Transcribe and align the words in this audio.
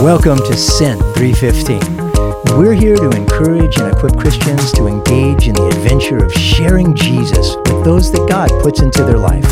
Welcome 0.00 0.38
to 0.38 0.56
Sent 0.56 0.98
315. 1.14 2.58
We're 2.58 2.72
here 2.72 2.96
to 2.96 3.10
encourage 3.10 3.76
and 3.76 3.94
equip 3.94 4.16
Christians 4.16 4.72
to 4.72 4.86
engage 4.86 5.46
in 5.46 5.54
the 5.54 5.66
adventure 5.66 6.24
of 6.24 6.32
sharing 6.32 6.94
Jesus 6.94 7.54
with 7.56 7.84
those 7.84 8.10
that 8.12 8.26
God 8.26 8.48
puts 8.62 8.80
into 8.80 9.04
their 9.04 9.18
life. 9.18 9.44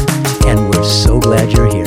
And 0.46 0.74
we're 0.74 0.84
so 0.84 1.20
glad 1.20 1.52
you're 1.52 1.70
here. 1.70 1.84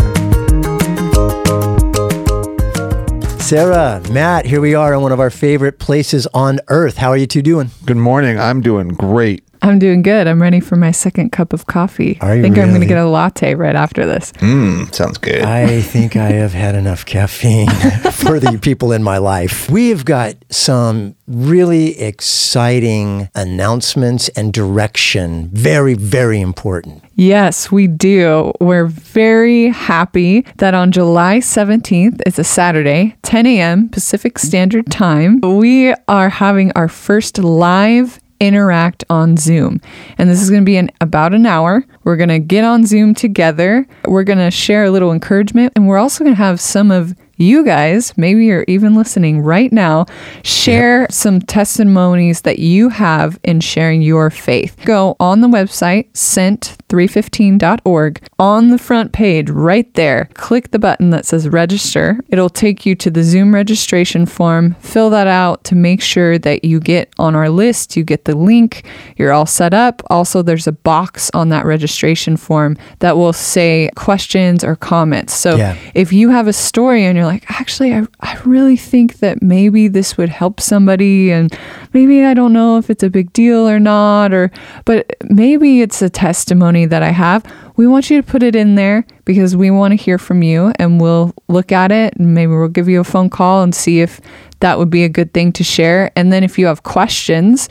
Sarah, 3.40 4.00
Matt, 4.12 4.46
here 4.46 4.62
we 4.62 4.76
are 4.76 4.94
in 4.94 5.02
one 5.02 5.12
of 5.12 5.20
our 5.20 5.32
favorite 5.32 5.80
places 5.80 6.28
on 6.28 6.60
earth. 6.68 6.98
How 6.98 7.10
are 7.10 7.18
you 7.18 7.26
two 7.26 7.42
doing? 7.42 7.72
Good 7.88 7.98
morning. 7.98 8.40
I'm 8.40 8.62
doing 8.62 8.90
great. 8.90 9.44
I'm 9.64 9.78
doing 9.80 10.02
good. 10.02 10.28
I'm 10.28 10.42
ready 10.42 10.60
for 10.60 10.76
my 10.76 10.92
second 10.92 11.32
cup 11.32 11.54
of 11.54 11.68
coffee. 11.68 12.18
Are 12.22 12.36
you 12.36 12.40
I 12.40 12.44
think 12.44 12.58
I'm 12.58 12.70
going 12.70 12.82
to 12.82 12.88
get 12.88 12.98
a 12.98 13.06
latte 13.06 13.54
right 13.54 13.76
after 13.76 14.06
this. 14.06 14.32
Mmm, 14.34 14.94
sounds 14.94 15.18
good. 15.18 15.44
I 15.44 15.82
think 15.82 16.16
I 16.16 16.32
have 16.32 16.54
had 16.54 16.74
enough 16.74 17.06
caffeine 17.06 17.70
for 18.12 18.40
the 18.40 18.58
people 18.62 18.92
in 18.92 19.04
my 19.04 19.20
life. 19.20 19.70
We 19.70 19.90
have 19.90 20.04
got 20.06 20.36
some 20.50 21.16
really 21.28 22.00
exciting 22.00 23.30
announcements 23.36 24.30
and 24.30 24.52
direction. 24.52 25.50
Very, 25.50 25.94
very 25.94 26.42
important. 26.42 27.04
Yes, 27.16 27.72
we 27.72 27.88
do. 27.88 28.52
We're 28.60 28.88
very 28.88 29.68
happy 29.68 30.42
that 30.58 30.74
on 30.74 30.92
July 30.92 31.38
17th, 31.38 32.22
it's 32.26 32.40
a 32.40 32.44
Saturday, 32.44 33.16
10 33.22 33.46
a.m. 33.46 33.90
Pacific 33.90 34.40
Standard 34.40 34.90
Time, 34.90 35.40
we 35.42 35.94
are 36.08 36.30
having 36.30 36.72
our 36.76 36.88
first 36.88 37.38
live 37.38 38.20
interact 38.42 39.06
on 39.10 39.38
Zoom. 39.38 39.80
And 40.18 40.30
this 40.30 40.42
is 40.42 40.50
going 40.50 40.64
to 40.64 40.66
be 40.66 40.76
in 40.76 40.90
about 41.00 41.34
an 41.34 41.46
hour. 41.46 41.86
We're 42.04 42.18
going 42.18 42.30
to 42.30 42.40
get 42.40 42.66
on 42.66 42.86
Zoom 42.86 43.14
together. 43.14 43.88
We're 44.06 44.24
going 44.24 44.40
to 44.40 44.52
share 44.52 44.84
a 44.84 44.92
little 44.92 45.14
encouragement. 45.14 45.74
And 45.76 45.88
we're 45.88 46.00
also 46.00 46.24
going 46.24 46.36
to 46.36 46.42
have 46.42 46.60
some 46.60 46.92
of 46.92 47.16
you 47.42 47.66
guys, 47.66 48.16
maybe 48.18 48.46
you're 48.46 48.66
even 48.68 48.96
listening 48.96 49.42
right 49.42 49.72
now, 49.74 50.06
share 50.44 51.08
some 51.10 51.42
testimonies 51.42 52.42
that 52.42 52.60
you 52.60 52.90
have 52.90 53.40
in 53.44 53.60
sharing 53.60 54.02
your 54.02 54.30
faith. 54.30 54.78
Go 54.86 55.16
on 55.20 55.42
the 55.42 55.48
website, 55.48 56.12
sent315.org. 56.14 58.22
On 58.40 58.70
the 58.70 58.78
front 58.78 59.12
page, 59.14 59.50
right 59.50 59.92
there, 59.96 60.30
click 60.34 60.72
the 60.72 60.80
button 60.80 61.10
that 61.12 61.26
says 61.26 61.48
register. 61.50 62.20
It'll 62.30 62.50
take 62.50 62.86
you 62.86 62.96
to 62.96 63.10
the 63.10 63.24
Zoom 63.24 63.54
registration 63.54 64.26
form. 64.26 64.76
Fill 64.80 65.10
that 65.12 65.28
out 65.28 65.64
to 65.66 65.76
make 65.76 66.02
sure 66.02 66.38
that 66.40 66.64
you 66.64 66.80
get 66.80 67.12
on 67.20 67.36
our 67.36 67.50
list, 67.50 67.96
you 67.98 68.04
get 68.04 68.26
the 68.26 68.36
link, 68.36 68.84
you're 69.18 69.32
all 69.32 69.46
set 69.46 69.74
up. 69.74 70.02
Also, 70.10 70.42
there's 70.42 70.68
a 70.68 70.72
box 70.72 71.30
on 71.34 71.50
that 71.50 71.66
registration 71.66 72.38
form 72.38 72.78
that 73.00 73.18
will 73.18 73.34
say 73.34 73.90
questions 73.96 74.64
or 74.64 74.76
comments. 74.76 75.34
So 75.34 75.56
Yeah. 75.56 75.76
if 75.94 76.14
you 76.14 76.30
have 76.30 76.48
a 76.48 76.54
story 76.54 77.06
and 77.06 77.18
you're 77.18 77.26
like, 77.26 77.31
actually, 77.48 77.94
I, 77.94 78.06
I 78.20 78.38
really 78.46 78.76
think 78.76 79.20
that 79.20 79.42
maybe 79.42 79.88
this 79.88 80.18
would 80.18 80.30
help 80.30 80.60
somebody, 80.60 81.32
and 81.32 81.56
maybe 81.94 82.24
I 82.26 82.34
don't 82.34 82.54
know 82.54 82.78
if 82.78 82.90
it's 82.90 83.04
a 83.04 83.10
big 83.10 83.32
deal 83.34 83.68
or 83.68 83.80
not, 83.80 84.34
or 84.34 84.52
but 84.86 85.16
maybe 85.30 85.82
it's 85.82 86.02
a 86.02 86.10
testimony 86.10 86.86
that 86.86 87.04
I 87.04 87.10
have. 87.10 87.46
We 87.76 87.88
want 87.88 88.10
you 88.10 88.22
to 88.22 88.28
put 88.28 88.44
it 88.44 88.56
in 88.56 88.76
there 88.76 89.06
because 89.26 89.56
we 89.56 89.72
want 89.72 89.92
to 89.92 89.96
hear 89.96 90.18
from 90.18 90.44
you, 90.44 90.74
and 90.78 91.00
we'll 91.00 91.34
look 91.48 91.72
at 91.72 91.92
it, 91.92 92.16
and 92.18 92.34
maybe 92.34 92.52
we'll 92.52 92.68
give 92.68 92.90
you 92.90 93.00
a 93.00 93.06
phone 93.06 93.30
call 93.30 93.64
and 93.64 93.74
see 93.74 94.02
if 94.02 94.20
that 94.60 94.78
would 94.78 94.90
be 94.90 95.04
a 95.04 95.10
good 95.10 95.34
thing 95.34 95.52
to 95.54 95.64
share. 95.64 96.12
And 96.16 96.32
then 96.32 96.44
if 96.44 96.60
you 96.60 96.68
have 96.68 96.84
questions, 96.84 97.70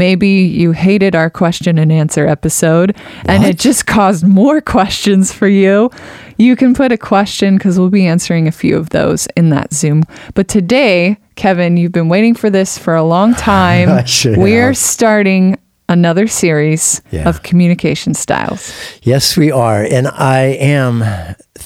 Maybe 0.00 0.28
you 0.28 0.72
hated 0.72 1.14
our 1.14 1.28
question 1.28 1.76
and 1.76 1.92
answer 1.92 2.26
episode 2.26 2.96
and 3.26 3.44
it 3.44 3.58
just 3.58 3.86
caused 3.86 4.26
more 4.26 4.60
questions 4.76 5.30
for 5.30 5.46
you. 5.46 5.90
You 6.38 6.56
can 6.56 6.72
put 6.72 6.90
a 6.90 6.96
question 6.96 7.58
because 7.58 7.78
we'll 7.78 7.90
be 7.90 8.06
answering 8.06 8.48
a 8.48 8.52
few 8.52 8.78
of 8.78 8.88
those 8.90 9.26
in 9.36 9.50
that 9.50 9.74
Zoom. 9.74 10.04
But 10.34 10.48
today, 10.48 11.18
Kevin, 11.36 11.76
you've 11.76 11.92
been 11.92 12.08
waiting 12.08 12.34
for 12.34 12.48
this 12.48 12.78
for 12.78 12.94
a 12.94 13.02
long 13.04 13.34
time. 13.52 13.88
We're 14.24 14.68
have. 14.68 14.78
starting 14.78 15.58
another 15.90 16.26
series 16.28 17.02
Yeah. 17.10 17.28
of 17.28 17.42
communication 17.42 18.14
styles. 18.14 18.72
Yes, 19.02 19.36
we 19.36 19.50
are. 19.52 19.82
And 19.84 20.08
I 20.08 20.56
am 20.58 21.04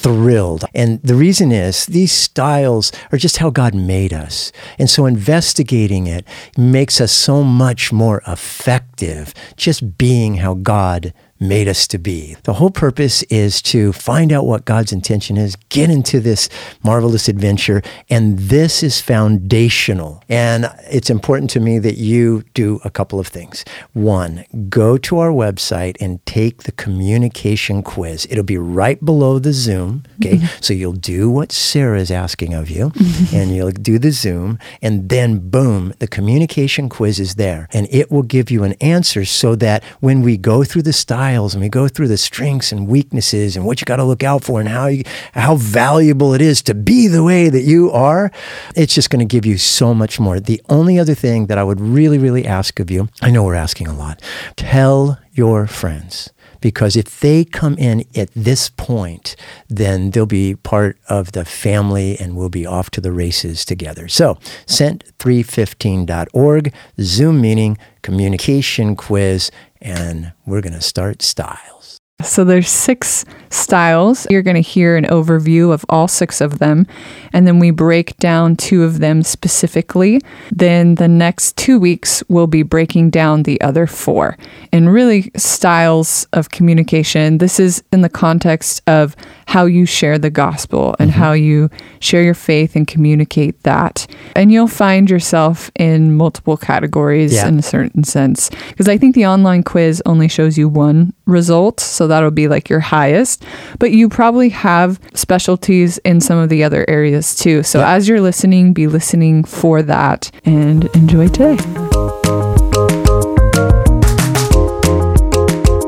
thrilled. 0.05 0.67
And 0.75 1.01
the 1.03 1.15
reason 1.15 1.51
is 1.51 1.87
these 1.87 2.13
styles 2.13 2.93
are 3.11 3.17
just 3.17 3.39
how 3.39 3.49
God 3.49 3.75
made 3.75 4.13
us. 4.13 4.53
And 4.79 4.91
so 4.91 5.07
investigating 5.07 6.07
it 6.07 6.27
makes 6.59 7.01
us 7.01 7.11
so 7.11 7.43
much 7.43 7.91
more 7.91 8.21
effective 8.27 9.33
just 9.57 9.97
being 9.97 10.35
how 10.35 10.55
God 10.55 11.15
made 11.41 11.69
us 11.69 11.87
to 11.89 11.99
be. 11.99 12.37
The 12.45 12.55
whole 12.55 12.71
purpose 12.71 13.23
is 13.25 13.61
to 13.63 13.93
find 13.93 14.33
out 14.33 14.47
what 14.47 14.65
God's 14.65 14.93
intention 14.93 15.37
is, 15.37 15.57
get 15.69 15.91
into 15.91 16.21
this 16.21 16.49
marvelous 16.83 17.29
adventure, 17.29 17.83
and 18.09 18.39
this 18.39 18.83
is 18.83 19.01
foundational. 19.01 20.23
And 20.29 20.71
it's 20.91 21.11
important 21.11 21.51
to 21.51 21.61
me 21.61 21.79
that 21.81 21.97
you 21.97 22.45
do 22.55 22.81
a 22.85 22.91
couple 22.91 23.19
of 23.19 23.27
things. 23.27 23.65
One, 23.93 24.45
go 24.69 24.97
to 24.99 25.19
our 25.19 25.31
website 25.31 25.97
and 26.01 26.25
take 26.25 26.63
the 26.63 26.73
communication 26.73 27.83
quiz. 27.83 28.27
It'll 28.31 28.45
be 28.45 28.59
right 28.59 29.05
below 29.05 29.39
the 29.39 29.53
Zoom. 29.53 30.05
Okay. 30.21 30.37
Mm-hmm. 30.37 30.63
So 30.63 30.73
you'll 30.73 30.93
do 30.93 31.29
what 31.29 31.53
Sarah 31.53 32.01
is 32.01 32.11
asking 32.11 32.55
of 32.55 32.71
you, 32.71 32.91
mm-hmm. 32.91 33.37
and 33.37 33.55
you'll 33.55 33.71
do 33.71 33.99
the 33.99 34.13
Zoom, 34.13 34.59
and 34.81 35.09
then 35.09 35.51
boom, 35.51 35.93
the 35.99 36.07
communication 36.07 36.89
quiz 36.89 37.19
is 37.19 37.35
there. 37.35 37.69
And 37.73 37.89
it 37.91 38.11
will 38.11 38.23
give 38.23 38.51
you 38.51 38.65
an 38.65 38.75
answer 38.75 39.25
so 39.25 39.55
that 39.57 39.83
when 40.01 40.23
we 40.23 40.37
go 40.37 40.65
through 40.65 40.83
the 40.83 40.93
and 41.33 41.63
we 41.63 41.69
go 41.69 41.89
through 41.89 42.09
the 42.09 42.19
strengths 42.19 42.73
and 42.73 42.87
weaknesses 42.87 43.57
and 43.57 43.65
what 43.65 43.81
you 43.81 43.85
got 43.85 43.97
to 43.97 44.05
look 44.05 44.23
out 44.23 44.45
for 44.45 44.61
and 44.61 44.69
how 44.69 44.87
you, 44.87 45.03
how 45.33 45.57
valuable 45.57 46.35
it 46.35 46.41
is 46.41 46.63
to 46.63 46.75
be 46.75 47.09
the 47.09 47.23
way 47.23 47.49
that 47.49 47.63
you 47.63 47.91
are, 47.91 48.31
it's 48.77 48.95
just 48.95 49.11
going 49.11 49.27
to 49.27 49.33
give 49.33 49.47
you 49.47 49.59
so 49.59 49.95
much 49.95 50.21
more. 50.21 50.39
The 50.39 50.61
only 50.69 50.99
other 50.99 51.15
thing 51.15 51.47
that 51.47 51.59
I 51.59 51.65
would 51.65 51.81
really, 51.81 52.19
really 52.19 52.47
ask 52.47 52.79
of 52.79 52.91
you, 52.91 53.09
I 53.23 53.31
know 53.31 53.45
we're 53.45 53.55
asking 53.55 53.89
a 53.89 53.95
lot, 53.95 54.21
tell 54.57 55.19
your 55.33 55.67
friends. 55.67 56.31
Because 56.61 56.97
if 56.97 57.21
they 57.21 57.45
come 57.45 57.77
in 57.77 58.05
at 58.17 58.31
this 58.35 58.71
point, 58.71 59.37
then 59.69 60.13
they'll 60.13 60.25
be 60.25 60.55
part 60.55 60.97
of 61.11 61.33
the 61.33 61.45
family 61.45 62.19
and 62.19 62.37
we'll 62.37 62.49
be 62.49 62.65
off 62.65 62.89
to 62.93 63.03
the 63.03 63.13
races 63.13 63.67
together. 63.67 64.09
So, 64.09 64.39
sent315.org, 64.65 66.73
Zoom 66.99 67.41
meeting, 67.43 67.77
communication 68.01 68.97
quiz, 68.97 69.51
and 69.85 70.33
we're 70.47 70.63
going 70.63 70.73
to 70.73 70.81
start 70.81 71.23
styles. 71.23 71.94
So 72.23 72.45
there's 72.45 72.69
six 72.69 73.25
styles. 73.51 74.27
You're 74.31 74.43
going 74.43 74.55
to 74.55 74.61
hear 74.61 74.97
an 74.97 75.05
overview 75.05 75.73
of 75.73 75.85
all 75.89 76.07
six 76.07 76.41
of 76.41 76.59
them, 76.59 76.87
and 77.33 77.47
then 77.47 77.59
we 77.59 77.71
break 77.71 78.17
down 78.19 78.57
two 78.57 78.85
of 78.85 79.01
them 79.01 79.23
specifically. 79.23 80.21
Then 80.51 80.95
the 80.95 81.09
next 81.09 81.57
two 81.57 81.79
weeks 81.79 82.23
we'll 82.29 82.47
be 82.47 82.63
breaking 82.63 83.11
down 83.11 83.43
the 83.43 83.61
other 83.61 83.87
four. 83.87 84.39
And 84.73 84.93
really 84.93 85.31
styles 85.37 86.27
of 86.33 86.51
communication. 86.51 87.39
This 87.39 87.59
is 87.59 87.83
in 87.93 88.03
the 88.03 88.09
context 88.09 88.83
of 88.87 89.17
how 89.47 89.67
you 89.67 89.85
share 89.85 90.19
the 90.19 90.31
gospel 90.31 90.95
and 90.99 91.11
mm-hmm. 91.11 91.21
how 91.21 91.33
you 91.33 91.69
share 92.01 92.23
your 92.23 92.35
faith 92.35 92.77
and 92.77 92.87
communicate 92.87 93.61
that. 93.65 94.07
And 94.35 94.51
you'll 94.51 94.69
find 94.69 95.11
yourself 95.11 95.71
in 95.77 96.17
multiple 96.17 96.57
categories 96.57 97.35
Yeah. 97.35 97.49
in 97.49 97.59
a 97.59 97.63
certain 97.63 98.05
sense. 98.05 98.51
Because 98.69 98.89
I 98.89 98.99
think 98.99 99.15
the 99.15 99.27
online 99.27 99.63
quiz 99.63 100.03
only 100.07 100.29
shows 100.29 100.57
you 100.57 100.69
one 100.69 101.13
result. 101.27 101.81
So 101.81 102.07
that'll 102.07 102.31
be 102.31 102.49
like 102.49 102.69
your 102.69 102.81
highest. 102.81 103.45
But 103.79 103.93
you 103.93 104.09
probably 104.09 104.49
have 104.51 105.01
specialties 105.15 105.99
in 105.99 106.21
some 106.21 106.39
of 106.39 106.49
the 106.49 106.63
other 106.65 106.85
areas 106.89 107.35
too. 107.35 107.63
So 107.63 107.81
Yeah. 107.81 107.93
as 107.95 108.09
you're 108.09 108.21
listening, 108.21 108.73
be 108.73 108.87
listening 108.87 109.45
for 109.45 109.83
that 109.83 110.31
and 110.45 110.85
enjoy 110.95 111.29
today. 111.29 111.57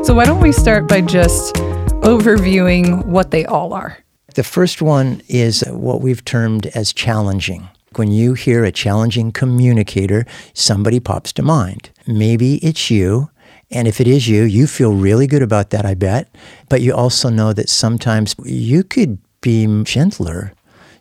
So 0.04 0.14
why 0.14 0.24
don't 0.24 0.40
we 0.40 0.52
start 0.52 0.86
by 0.86 1.00
just 1.00 1.54
overviewing 2.06 3.04
what 3.06 3.32
they 3.32 3.44
all 3.44 3.72
are? 3.72 3.98
The 4.34 4.44
first 4.44 4.80
one 4.80 5.20
is 5.28 5.62
what 5.68 6.00
we've 6.00 6.24
termed 6.24 6.66
as 6.74 6.92
challenging. 6.92 7.68
When 7.96 8.12
you 8.12 8.34
hear 8.34 8.64
a 8.64 8.70
challenging 8.70 9.32
communicator, 9.32 10.24
somebody 10.54 11.00
pops 11.00 11.32
to 11.34 11.42
mind. 11.42 11.90
Maybe 12.06 12.56
it's 12.56 12.90
you. 12.90 13.30
And 13.70 13.88
if 13.88 14.00
it 14.00 14.06
is 14.06 14.28
you, 14.28 14.44
you 14.44 14.66
feel 14.66 14.92
really 14.92 15.26
good 15.26 15.42
about 15.42 15.70
that, 15.70 15.84
I 15.84 15.94
bet. 15.94 16.28
But 16.68 16.82
you 16.82 16.94
also 16.94 17.28
know 17.30 17.52
that 17.52 17.68
sometimes 17.68 18.36
you 18.44 18.84
could 18.84 19.18
be 19.40 19.66
gentler. 19.84 20.52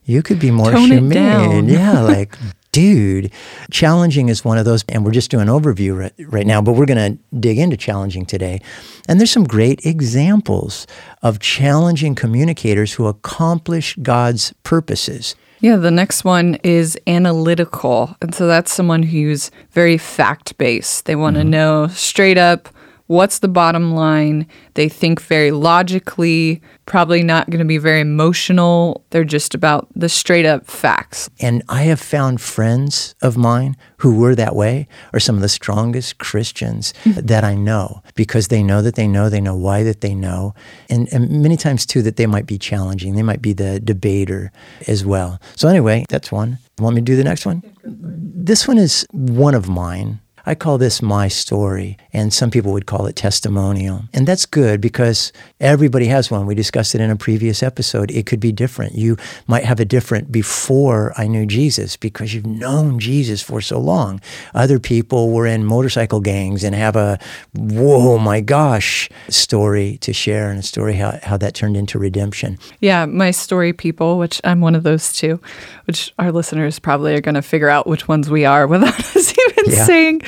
You 0.05 0.21
could 0.21 0.39
be 0.39 0.51
more 0.51 0.71
Tone 0.71 0.91
it 0.91 0.95
humane. 0.99 1.09
down. 1.09 1.69
Yeah, 1.69 2.01
like, 2.01 2.37
dude, 2.75 3.31
challenging 3.71 4.27
is 4.27 4.43
one 4.43 4.57
of 4.57 4.65
those. 4.65 4.83
And 4.89 5.05
we're 5.05 5.11
just 5.11 5.31
doing 5.31 5.47
an 5.47 5.47
overview 5.47 5.97
right, 5.97 6.13
right 6.27 6.45
now, 6.45 6.61
but 6.61 6.73
we're 6.73 6.85
going 6.85 7.13
to 7.13 7.37
dig 7.39 7.57
into 7.57 7.77
challenging 7.77 8.25
today. 8.25 8.59
And 9.07 9.17
there's 9.17 9.31
some 9.31 9.45
great 9.45 9.85
examples 9.85 10.85
of 11.23 11.39
challenging 11.39 12.15
communicators 12.15 12.91
who 12.91 13.07
accomplish 13.07 13.95
God's 14.01 14.53
purposes. 14.63 15.35
Yeah, 15.61 15.77
the 15.77 15.89
next 15.89 16.25
one 16.25 16.55
is 16.63 16.97
analytical. 17.07 18.13
And 18.21 18.35
so 18.35 18.45
that's 18.45 18.73
someone 18.73 19.03
who's 19.03 19.51
very 19.71 19.97
fact 19.97 20.57
based. 20.57 21.05
They 21.05 21.15
want 21.15 21.37
to 21.37 21.43
mm-hmm. 21.43 21.51
know 21.51 21.87
straight 21.87 22.37
up 22.37 22.67
what's 23.07 23.39
the 23.39 23.47
bottom 23.47 23.93
line. 23.93 24.47
They 24.73 24.89
think 24.89 25.21
very 25.21 25.51
logically, 25.51 26.61
probably 26.85 27.23
not 27.23 27.49
going 27.49 27.59
to 27.59 27.65
be 27.65 27.77
very 27.77 28.01
emotional. 28.01 29.03
They're 29.11 29.23
just 29.23 29.53
about 29.53 29.87
the 29.95 30.09
straight 30.09 30.45
up 30.45 30.65
facts. 30.65 31.29
And 31.39 31.63
I 31.69 31.83
have 31.83 31.99
found 31.99 32.41
friends 32.41 33.15
of 33.21 33.37
mine 33.37 33.77
who 33.97 34.17
were 34.17 34.35
that 34.35 34.55
way 34.55 34.87
are 35.13 35.19
some 35.19 35.35
of 35.35 35.41
the 35.41 35.49
strongest 35.49 36.17
Christians 36.17 36.93
hmm. 37.03 37.11
that 37.13 37.43
I 37.43 37.55
know 37.55 38.01
because 38.15 38.47
they 38.47 38.63
know 38.63 38.81
that 38.81 38.95
they 38.95 39.07
know, 39.07 39.29
they 39.29 39.41
know 39.41 39.55
why 39.55 39.83
that 39.83 40.01
they 40.01 40.15
know. 40.15 40.53
And, 40.89 41.11
and 41.13 41.41
many 41.41 41.57
times, 41.57 41.85
too, 41.85 42.01
that 42.03 42.17
they 42.17 42.25
might 42.25 42.45
be 42.45 42.57
challenging. 42.57 43.15
They 43.15 43.23
might 43.23 43.41
be 43.41 43.53
the 43.53 43.79
debater 43.79 44.51
as 44.87 45.05
well. 45.05 45.39
So, 45.55 45.67
anyway, 45.67 46.05
that's 46.09 46.31
one. 46.31 46.59
Want 46.79 46.95
me 46.95 47.01
to 47.01 47.05
do 47.05 47.15
the 47.15 47.23
next 47.23 47.45
one? 47.45 47.63
This 47.83 48.67
one 48.67 48.77
is 48.77 49.07
one 49.11 49.55
of 49.55 49.69
mine. 49.69 50.19
I 50.45 50.53
call 50.53 50.77
this 50.77 51.01
my 51.01 51.27
story, 51.27 51.97
and 52.13 52.31
some 52.33 52.51
people 52.51 52.71
would 52.73 52.85
call 52.85 53.07
it 53.07 53.15
testimonial. 53.15 54.03
And 54.13 54.27
that's 54.27 54.45
good 54.45 54.79
because 54.79 55.33
everybody 55.59 56.05
has 56.05 56.29
one. 56.29 56.45
We 56.45 56.53
discussed 56.53 56.93
it 56.93 57.01
in 57.01 57.09
a 57.09 57.15
previous 57.15 57.63
episode. 57.63 58.11
It 58.11 58.27
could 58.27 58.39
be 58.39 58.51
different. 58.51 58.93
You 58.93 59.17
might 59.47 59.63
have 59.63 59.79
a 59.79 59.85
different 59.85 60.31
before 60.31 61.13
I 61.17 61.25
knew 61.25 61.47
Jesus 61.47 61.97
because 61.97 62.33
you've 62.33 62.45
known 62.45 62.99
Jesus 62.99 63.41
for 63.41 63.59
so 63.59 63.79
long. 63.79 64.21
Other 64.53 64.79
people 64.79 65.31
were 65.31 65.47
in 65.47 65.65
motorcycle 65.65 66.19
gangs 66.19 66.63
and 66.63 66.75
have 66.75 66.95
a, 66.95 67.17
whoa, 67.53 68.19
my 68.19 68.41
gosh, 68.41 69.09
story 69.29 69.97
to 70.01 70.13
share 70.13 70.51
and 70.51 70.59
a 70.59 70.63
story 70.63 70.93
how, 70.93 71.19
how 71.23 71.37
that 71.37 71.55
turned 71.55 71.75
into 71.75 71.97
redemption. 71.97 72.59
Yeah, 72.81 73.05
my 73.05 73.31
story 73.31 73.73
people, 73.73 74.19
which 74.19 74.39
I'm 74.43 74.61
one 74.61 74.75
of 74.75 74.83
those 74.83 75.11
too, 75.11 75.39
which 75.85 76.13
our 76.19 76.31
listeners 76.31 76.77
probably 76.77 77.15
are 77.15 77.21
going 77.21 77.35
to 77.35 77.41
figure 77.41 77.69
out 77.69 77.87
which 77.87 78.07
ones 78.07 78.29
we 78.29 78.45
are 78.45 78.67
without 78.67 78.99
us 79.15 79.33
even 79.37 79.54
Yeah. 79.73 79.85
saying. 79.85 80.21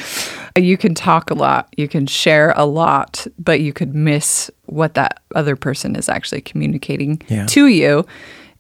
You 0.56 0.76
can 0.78 0.96
talk 0.96 1.30
a 1.30 1.36
lot, 1.36 1.72
you 1.78 1.88
can 1.88 2.08
share 2.08 2.52
a 2.58 2.66
lot, 2.66 3.28
but 3.38 3.60
you 3.62 3.74
could 3.74 3.94
miss 3.94 4.50
what 4.66 4.96
that 4.96 5.20
other 5.36 5.56
person 5.56 5.96
is 5.96 6.10
actually 6.10 6.42
communicating 6.42 7.22
Yeah. 7.28 7.46
to 7.48 7.68
you. 7.68 8.06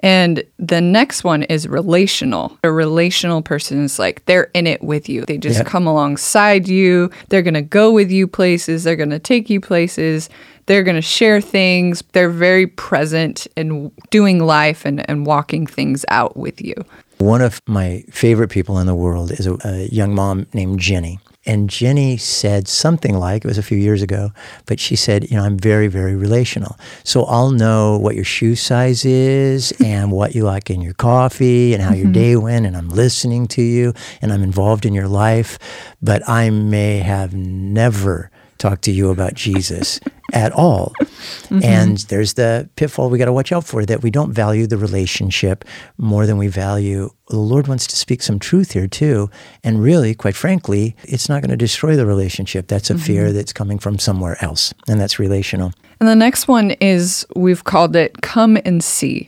And 0.02 0.44
the 0.60 0.80
next 0.80 1.24
one 1.24 1.42
is 1.42 1.68
relational. 1.68 2.56
A 2.64 2.72
relational 2.72 3.42
person 3.42 3.84
is 3.84 3.98
like 3.98 4.24
they're 4.26 4.52
in 4.54 4.68
it 4.68 4.84
with 4.84 5.10
you. 5.10 5.26
They 5.26 5.40
just 5.40 5.66
come 5.66 5.88
alongside 5.88 6.68
you. 6.68 7.10
They're 7.30 7.42
going 7.42 7.56
to 7.56 7.64
go 7.64 7.92
with 7.92 8.12
you 8.12 8.28
places. 8.28 8.84
They're 8.84 8.96
going 8.96 9.10
to 9.10 9.18
take 9.18 9.50
you 9.50 9.60
places. 9.60 10.30
They're 10.68 10.84
going 10.84 10.98
to 10.98 11.02
share 11.02 11.42
things. 11.42 12.04
They're 12.12 12.30
very 12.30 12.68
present 12.68 13.48
in 13.56 13.92
doing 14.12 14.38
life 14.46 14.86
and, 14.86 15.04
and 15.10 15.26
walking 15.26 15.66
things 15.66 16.06
out 16.10 16.38
with 16.38 16.62
you. 16.62 16.76
One 17.18 17.42
of 17.42 17.62
my 17.68 18.04
favorite 18.12 18.50
people 18.50 18.78
in 18.80 18.86
the 18.86 18.96
world 18.96 19.32
is 19.32 19.48
a, 19.48 19.58
a 19.66 19.88
young 19.88 20.14
mom 20.14 20.46
named 20.54 20.80
Jenny. 20.80 21.20
And 21.48 21.70
Jenny 21.70 22.18
said 22.18 22.68
something 22.68 23.18
like, 23.18 23.46
it 23.46 23.48
was 23.48 23.58
a 23.58 23.64
few 23.64 23.78
years 23.78 24.02
ago, 24.02 24.32
but 24.66 24.82
she 24.82 24.98
said, 24.98 25.32
you 25.32 25.38
know, 25.38 25.44
I'm 25.44 25.58
very, 25.58 25.88
very 25.88 26.14
relational. 26.14 26.78
So 27.06 27.24
I'll 27.24 27.52
know 27.52 27.98
what 27.98 28.16
your 28.16 28.26
shoe 28.26 28.56
size 28.56 29.06
is 29.06 29.72
and 29.84 30.12
what 30.12 30.36
you 30.36 30.44
like 30.44 30.70
in 30.70 30.82
your 30.82 30.94
coffee 30.94 31.74
and 31.74 31.82
how 31.82 31.94
your 31.94 32.06
mm-hmm. 32.06 32.12
day 32.12 32.36
went. 32.36 32.66
And 32.66 32.76
I'm 32.76 32.90
listening 32.90 33.48
to 33.50 33.62
you 33.62 33.94
and 34.22 34.34
I'm 34.34 34.44
involved 34.44 34.86
in 34.86 34.94
your 34.94 35.08
life. 35.08 35.58
But 36.02 36.28
I 36.28 36.50
may 36.50 36.98
have 36.98 37.34
never 37.34 38.30
talked 38.58 38.84
to 38.84 38.92
you 38.92 39.10
about 39.10 39.34
Jesus 39.34 40.00
at 40.34 40.52
all. 40.52 40.94
Mm-hmm. 41.00 41.64
And 41.64 41.98
there's 42.10 42.34
the 42.34 42.70
pitfall 42.76 43.10
we 43.10 43.18
got 43.18 43.26
to 43.26 43.34
watch 43.34 43.52
out 43.52 43.64
for 43.66 43.86
that 43.86 44.04
we 44.04 44.12
don't 44.12 44.32
value 44.32 44.68
the 44.68 44.78
relationship 44.78 45.66
more 45.98 46.26
than 46.26 46.38
we 46.38 46.48
value. 46.48 47.10
The 47.30 47.38
Lord 47.38 47.68
wants 47.68 47.88
to 47.88 47.96
speak 47.96 48.22
some 48.22 48.40
truth 48.40 48.72
here 48.72 48.88
too. 48.88 49.30
And 49.64 49.82
really, 49.82 50.14
quite 50.14 50.36
frankly, 50.36 50.96
it's 51.04 51.30
not 51.30 51.42
going 51.42 51.52
to 51.52 51.58
destroy 51.58 51.96
the 51.96 52.06
relationship. 52.06 52.68
That's 52.68 52.90
a 52.90 52.94
mm-hmm. 52.94 53.04
fear 53.04 53.34
that's 53.34 53.54
coming 53.54 53.80
from 53.80 54.00
somewhere 54.00 54.38
else, 54.44 54.74
and 54.88 55.00
that's 55.00 55.20
relational. 55.20 55.74
And 56.00 56.08
the 56.08 56.16
next 56.16 56.48
one 56.48 56.72
is 56.72 57.26
we've 57.36 57.64
called 57.64 57.96
it 57.96 58.22
Come 58.22 58.58
and 58.66 58.84
See. 58.84 59.28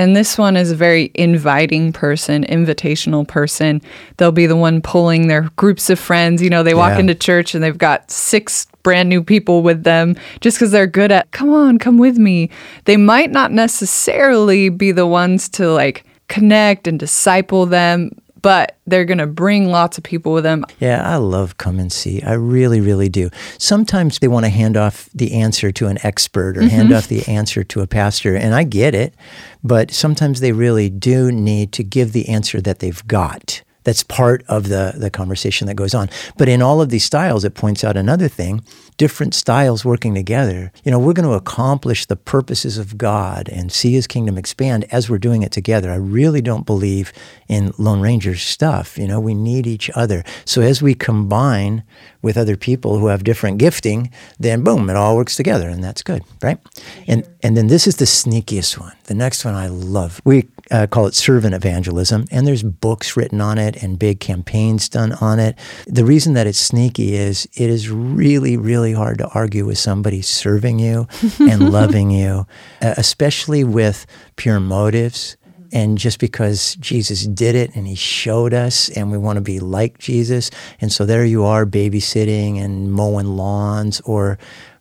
And 0.00 0.16
this 0.16 0.38
one 0.38 0.56
is 0.56 0.70
a 0.70 0.74
very 0.74 1.10
inviting 1.12 1.92
person, 1.92 2.44
invitational 2.44 3.28
person. 3.28 3.82
They'll 4.16 4.32
be 4.32 4.46
the 4.46 4.56
one 4.56 4.80
pulling 4.80 5.28
their 5.28 5.50
groups 5.56 5.90
of 5.90 5.98
friends. 5.98 6.40
You 6.40 6.48
know, 6.48 6.62
they 6.62 6.72
walk 6.72 6.92
Yeah. 6.92 7.00
into 7.00 7.14
church 7.14 7.54
and 7.54 7.62
they've 7.62 7.76
got 7.76 8.10
six 8.10 8.66
brand 8.82 9.10
new 9.10 9.22
people 9.22 9.60
with 9.62 9.82
them 9.84 10.16
just 10.40 10.56
because 10.56 10.70
they're 10.70 10.86
good 10.86 11.12
at, 11.12 11.30
come 11.32 11.50
on, 11.50 11.76
come 11.78 11.98
with 11.98 12.16
me. 12.16 12.48
They 12.86 12.96
might 12.96 13.30
not 13.30 13.52
necessarily 13.52 14.70
be 14.70 14.90
the 14.90 15.06
ones 15.06 15.50
to 15.50 15.70
like 15.70 16.04
connect 16.28 16.88
and 16.88 16.98
disciple 16.98 17.66
them, 17.66 18.10
but 18.42 18.78
they're 18.86 19.04
going 19.04 19.18
to 19.18 19.26
bring 19.26 19.70
lots 19.70 19.98
of 19.98 20.04
people 20.04 20.32
with 20.32 20.44
them. 20.44 20.64
Yeah, 20.78 21.02
I 21.08 21.16
love 21.16 21.56
come 21.56 21.78
and 21.78 21.92
see. 21.92 22.22
I 22.22 22.32
really, 22.32 22.80
really 22.80 23.08
do. 23.08 23.30
Sometimes 23.58 24.18
they 24.18 24.28
want 24.28 24.44
to 24.46 24.50
hand 24.50 24.76
off 24.76 25.08
the 25.14 25.34
answer 25.34 25.72
to 25.72 25.86
an 25.86 25.98
expert 26.02 26.56
or 26.56 26.62
hand 26.62 26.88
mm-hmm. 26.88 26.96
off 26.96 27.08
the 27.08 27.26
answer 27.26 27.64
to 27.64 27.80
a 27.80 27.86
pastor, 27.86 28.36
and 28.36 28.54
I 28.54 28.64
get 28.64 28.94
it. 28.94 29.14
But 29.62 29.90
sometimes 29.90 30.40
they 30.40 30.52
really 30.52 30.88
do 30.88 31.30
need 31.30 31.72
to 31.72 31.84
give 31.84 32.12
the 32.12 32.28
answer 32.28 32.60
that 32.60 32.78
they've 32.78 33.06
got. 33.06 33.62
That's 33.84 34.02
part 34.02 34.44
of 34.48 34.68
the, 34.68 34.94
the 34.96 35.10
conversation 35.10 35.66
that 35.66 35.74
goes 35.74 35.94
on. 35.94 36.10
But 36.36 36.48
in 36.48 36.62
all 36.62 36.80
of 36.80 36.90
these 36.90 37.04
styles, 37.04 37.44
it 37.44 37.54
points 37.54 37.84
out 37.84 37.96
another 37.96 38.28
thing 38.28 38.62
different 39.00 39.32
styles 39.34 39.82
working 39.82 40.14
together. 40.14 40.70
You 40.84 40.90
know, 40.90 40.98
we're 40.98 41.14
going 41.14 41.26
to 41.26 41.34
accomplish 41.34 42.04
the 42.04 42.16
purposes 42.16 42.76
of 42.76 42.98
God 42.98 43.48
and 43.48 43.72
see 43.72 43.94
his 43.94 44.06
kingdom 44.06 44.36
expand 44.36 44.84
as 44.92 45.08
we're 45.08 45.16
doing 45.16 45.42
it 45.42 45.52
together. 45.52 45.90
I 45.90 45.94
really 45.94 46.42
don't 46.42 46.66
believe 46.66 47.10
in 47.48 47.72
Lone 47.78 48.02
Ranger 48.02 48.36
stuff. 48.36 48.98
You 48.98 49.08
know, 49.08 49.18
we 49.18 49.32
need 49.32 49.66
each 49.66 49.88
other. 49.94 50.22
So 50.44 50.60
as 50.60 50.82
we 50.82 50.94
combine 50.94 51.82
with 52.20 52.36
other 52.36 52.58
people 52.58 52.98
who 52.98 53.06
have 53.06 53.24
different 53.24 53.56
gifting, 53.56 54.10
then 54.38 54.62
boom, 54.62 54.90
it 54.90 54.96
all 54.96 55.16
works 55.16 55.34
together 55.34 55.70
and 55.70 55.82
that's 55.82 56.02
good, 56.02 56.22
right? 56.42 56.58
And 57.06 57.26
and 57.42 57.56
then 57.56 57.68
this 57.68 57.86
is 57.86 57.96
the 57.96 58.04
sneakiest 58.04 58.78
one. 58.78 58.92
The 59.04 59.14
next 59.14 59.46
one 59.46 59.54
I 59.54 59.68
love. 59.68 60.20
We 60.24 60.48
uh, 60.70 60.86
call 60.86 61.06
it 61.06 61.14
servant 61.14 61.54
evangelism, 61.54 62.26
and 62.30 62.46
there's 62.46 62.62
books 62.62 63.16
written 63.16 63.40
on 63.40 63.56
it 63.58 63.69
and 63.76 63.98
big 63.98 64.20
campaigns 64.20 64.88
done 64.88 65.12
on 65.14 65.38
it. 65.38 65.56
The 65.86 66.04
reason 66.04 66.34
that 66.34 66.46
it's 66.46 66.58
sneaky 66.58 67.14
is 67.14 67.46
it 67.54 67.70
is 67.70 67.88
really, 67.90 68.56
really 68.56 68.92
hard 68.92 69.18
to 69.18 69.28
argue 69.28 69.66
with 69.66 69.78
somebody 69.78 70.22
serving 70.22 70.78
you 70.78 71.06
and 71.40 71.70
loving 71.70 72.10
you, 72.10 72.46
uh, 72.82 72.94
especially 72.96 73.64
with 73.64 74.06
pure 74.36 74.60
motives. 74.60 75.36
And 75.72 75.98
just 75.98 76.18
because 76.18 76.74
Jesus 76.76 77.26
did 77.26 77.54
it 77.54 77.76
and 77.76 77.86
he 77.86 77.94
showed 77.94 78.52
us, 78.52 78.88
and 78.90 79.12
we 79.12 79.18
want 79.18 79.36
to 79.36 79.40
be 79.40 79.60
like 79.60 79.98
Jesus. 79.98 80.50
And 80.80 80.90
so 80.92 81.06
there 81.06 81.24
you 81.24 81.44
are 81.44 81.64
babysitting 81.64 82.58
and 82.60 82.92
mowing 82.92 83.36
lawns 83.36 84.00
or 84.00 84.36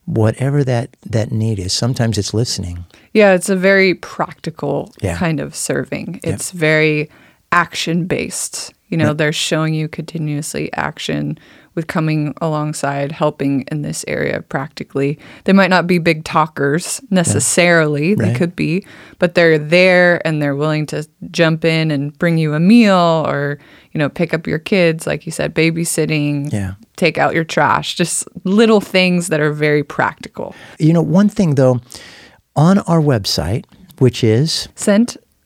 whatever 0.06 0.64
that, 0.64 0.98
that 1.06 1.32
need 1.32 1.60
is. 1.60 1.74
Sometimes 1.74 2.18
it's 2.18 2.34
listening. 2.34 2.86
Yeah, 3.14 3.34
it's 3.34 3.50
a 3.50 3.56
very 3.56 3.94
practical 3.94 4.92
Yeah. 5.00 5.16
kind 5.16 5.40
of 5.40 5.56
serving. 5.56 6.20
It's 6.24 6.50
very 6.50 7.10
action 7.52 8.06
based. 8.06 8.74
You 8.90 8.98
know, 8.98 9.14
they're 9.14 9.32
showing 9.32 9.74
you 9.74 9.88
continuously 9.88 10.72
action 10.74 11.38
with 11.76 11.86
coming 11.88 12.34
alongside, 12.42 13.12
helping 13.12 13.62
in 13.72 13.84
this 13.84 14.04
area 14.08 14.42
practically. 14.42 15.18
They 15.46 15.54
might 15.54 15.70
not 15.70 15.86
be 15.88 16.00
big 16.00 16.24
talkers 16.24 17.00
necessarily, 17.12 18.16
they 18.16 18.26
Right. 18.30 18.36
could 18.36 18.56
be, 18.56 18.86
but 19.20 19.36
they're 19.36 19.60
there 19.60 20.26
and 20.28 20.42
they're 20.42 20.56
willing 20.56 20.88
to 20.88 21.08
jump 21.32 21.64
in 21.64 21.92
and 21.92 22.18
bring 22.18 22.38
you 22.38 22.54
a 22.56 22.60
meal 22.60 23.24
or, 23.28 23.60
you 23.94 24.00
know, 24.00 24.10
pick 24.10 24.34
up 24.34 24.48
your 24.48 24.60
kids, 24.60 25.06
like 25.06 25.26
you 25.26 25.32
said, 25.32 25.54
babysitting, 25.54 26.52
Yeah. 26.52 26.74
take 26.98 27.18
out 27.18 27.34
your 27.36 27.44
trash, 27.46 27.96
just 27.96 28.28
little 28.44 28.82
things 28.82 29.28
that 29.28 29.40
are 29.40 29.54
very 29.54 29.84
practical. 29.84 30.56
You 30.80 30.94
know, 30.94 31.02
one 31.04 31.30
thing 31.30 31.56
though, 31.56 31.80
on 32.56 32.80
our 32.80 33.00
website, 33.00 33.66
which 34.00 34.24
is 34.24 34.68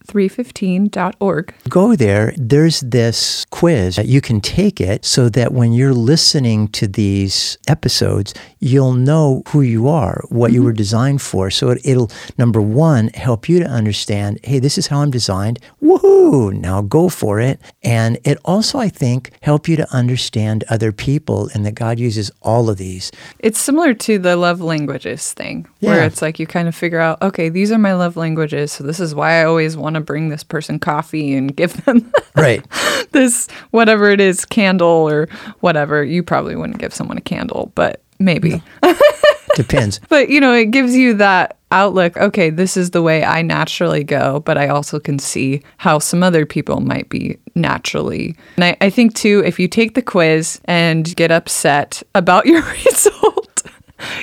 Sent315.org. 0.08 1.54
go 1.70 1.96
there, 1.96 2.34
there's 2.38 2.82
this 2.82 3.46
quiz. 3.50 3.96
That 3.96 4.08
you 4.08 4.22
can 4.22 4.42
take 4.42 4.82
it 4.82 5.06
so 5.06 5.30
that 5.30 5.54
when 5.54 5.74
you're 5.74 5.94
listening 5.94 6.68
to 6.70 6.88
these 6.88 7.58
episodes, 7.68 8.34
you'll 8.60 8.94
know 8.94 9.44
who 9.50 9.62
you 9.62 9.88
are, 9.88 10.24
what 10.30 10.52
you 10.52 10.60
mm-hmm. 10.60 10.66
were 10.68 10.74
designed 10.74 11.22
for. 11.22 11.50
So 11.50 11.70
it, 11.70 11.82
it'll, 11.84 12.12
number 12.38 12.62
one, 12.62 13.10
help 13.10 13.50
you 13.50 13.60
to 13.60 13.66
understand 13.66 14.40
hey, 14.44 14.60
this 14.60 14.78
is 14.78 14.88
how 14.88 15.00
I'm 15.00 15.12
designed. 15.12 15.60
Woohoo! 15.82 16.54
Now 16.54 16.82
go 16.82 17.10
for 17.10 17.40
it. 17.40 17.60
And 17.84 18.18
it 18.24 18.38
also, 18.46 18.80
I 18.80 18.90
think, 18.90 19.32
help 19.42 19.68
you 19.68 19.76
to 19.78 19.94
understand 19.94 20.64
other 20.70 20.92
people 20.92 21.50
and 21.54 21.66
that 21.66 21.76
God 21.76 22.00
uses 22.00 22.32
all 22.42 22.70
of 22.70 22.78
these. 22.78 23.12
It's 23.40 23.60
similar 23.60 23.94
to 23.96 24.18
the 24.18 24.36
love 24.36 24.62
languages 24.62 25.34
thing, 25.34 25.68
where 25.80 26.04
it's 26.04 26.22
like 26.22 26.40
you 26.40 26.48
kind 26.48 26.68
of 26.68 26.76
figure 26.76 27.00
out, 27.00 27.22
okay, 27.22 27.50
these 27.50 27.72
are 27.72 27.78
my 27.78 27.94
love 27.94 28.18
languages. 28.18 28.72
So 28.72 28.84
this 28.84 29.00
is 29.00 29.14
why 29.14 29.42
I 29.42 29.46
always 29.46 29.78
want 29.78 29.93
to 29.96 30.02
bring 30.02 30.30
this 30.30 30.44
person 30.44 30.80
coffee 30.80 31.34
and 31.34 31.56
give 31.56 31.84
them 31.86 32.12
Right. 32.36 32.66
this, 33.12 33.48
whatever 33.72 34.10
it 34.10 34.20
is, 34.20 34.46
candle 34.46 34.88
or 35.10 35.28
whatever. 35.60 36.04
You 36.04 36.24
probably 36.24 36.56
wouldn't 36.56 36.80
give 36.80 36.94
someone 36.94 37.18
a 37.18 37.22
candle, 37.22 37.72
but 37.76 38.02
maybe. 38.20 38.62
Depends. 39.56 40.00
But, 40.10 40.30
you 40.30 40.40
know, 40.42 40.54
it 40.54 40.72
gives 40.72 40.96
you 40.96 41.14
that 41.16 41.58
outlook. 41.72 42.18
Okay, 42.18 42.50
this 42.50 42.76
is 42.76 42.90
the 42.92 43.04
way 43.04 43.24
I 43.24 43.44
naturally 43.44 44.04
go, 44.04 44.40
but 44.40 44.58
I 44.58 44.68
also 44.68 45.00
can 45.00 45.20
see 45.20 45.62
how 45.78 46.00
some 46.00 46.24
other 46.24 46.44
people 46.46 46.80
might 46.80 47.08
be 47.10 47.38
naturally. 47.54 48.36
And 48.56 48.66
I, 48.66 48.78
I 48.82 48.90
think, 48.90 49.14
too, 49.14 49.44
if 49.46 49.60
you 49.60 49.68
take 49.68 49.94
the 49.94 50.02
quiz 50.02 50.60
and 50.66 51.16
get 51.16 51.30
upset 51.32 52.02
about 52.16 52.46
your 52.48 52.64
result, 52.64 53.33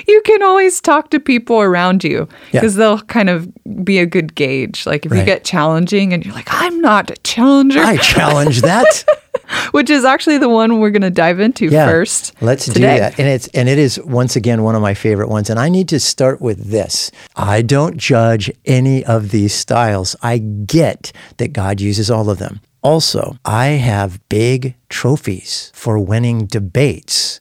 you 0.07 0.21
can 0.25 0.43
always 0.43 0.81
talk 0.81 1.09
to 1.11 1.19
people 1.19 1.61
around 1.61 2.03
you 2.03 2.27
Yeah. 2.51 2.61
because 2.61 2.75
they'll 2.75 3.01
kind 3.01 3.29
of 3.29 3.51
be 3.83 3.99
a 3.99 4.05
good 4.05 4.35
gauge. 4.35 4.85
Like 4.85 5.05
if 5.05 5.13
you 5.13 5.23
get 5.23 5.43
challenging 5.43 6.13
and 6.13 6.25
you're 6.25 6.33
like, 6.33 6.47
I'm 6.49 6.79
not 6.81 7.11
a 7.11 7.15
challenger, 7.17 7.79
I 7.79 7.97
challenge 7.97 8.61
that. 8.61 9.05
which 9.71 9.89
is 9.89 10.05
actually 10.05 10.37
the 10.37 10.49
one 10.49 10.79
we're 10.79 10.89
going 10.89 11.01
to 11.01 11.09
dive 11.09 11.39
into 11.39 11.67
yeah. 11.67 11.87
first. 11.87 12.33
Let's 12.41 12.65
do 12.65 12.81
that. 12.81 13.19
And 13.19 13.27
it's 13.27 13.47
and 13.49 13.67
it 13.69 13.77
is 13.77 13.99
once 14.01 14.35
again 14.35 14.63
one 14.63 14.75
of 14.75 14.81
my 14.81 14.93
favorite 14.93 15.29
ones. 15.29 15.49
And 15.49 15.59
I 15.59 15.69
need 15.69 15.89
to 15.89 15.99
start 15.99 16.41
with 16.41 16.71
this. 16.71 17.11
I 17.35 17.61
don't 17.61 17.97
judge 17.97 18.51
any 18.65 19.03
of 19.05 19.31
these 19.31 19.53
styles. 19.53 20.15
I 20.21 20.37
get 20.37 21.11
that 21.37 21.53
God 21.53 21.81
uses 21.81 22.09
all 22.09 22.29
of 22.29 22.39
them. 22.39 22.61
Also, 22.83 23.37
I 23.45 23.67
have 23.67 24.27
big 24.27 24.75
trophies 24.89 25.71
for 25.75 25.99
winning 25.99 26.47
debates 26.47 27.39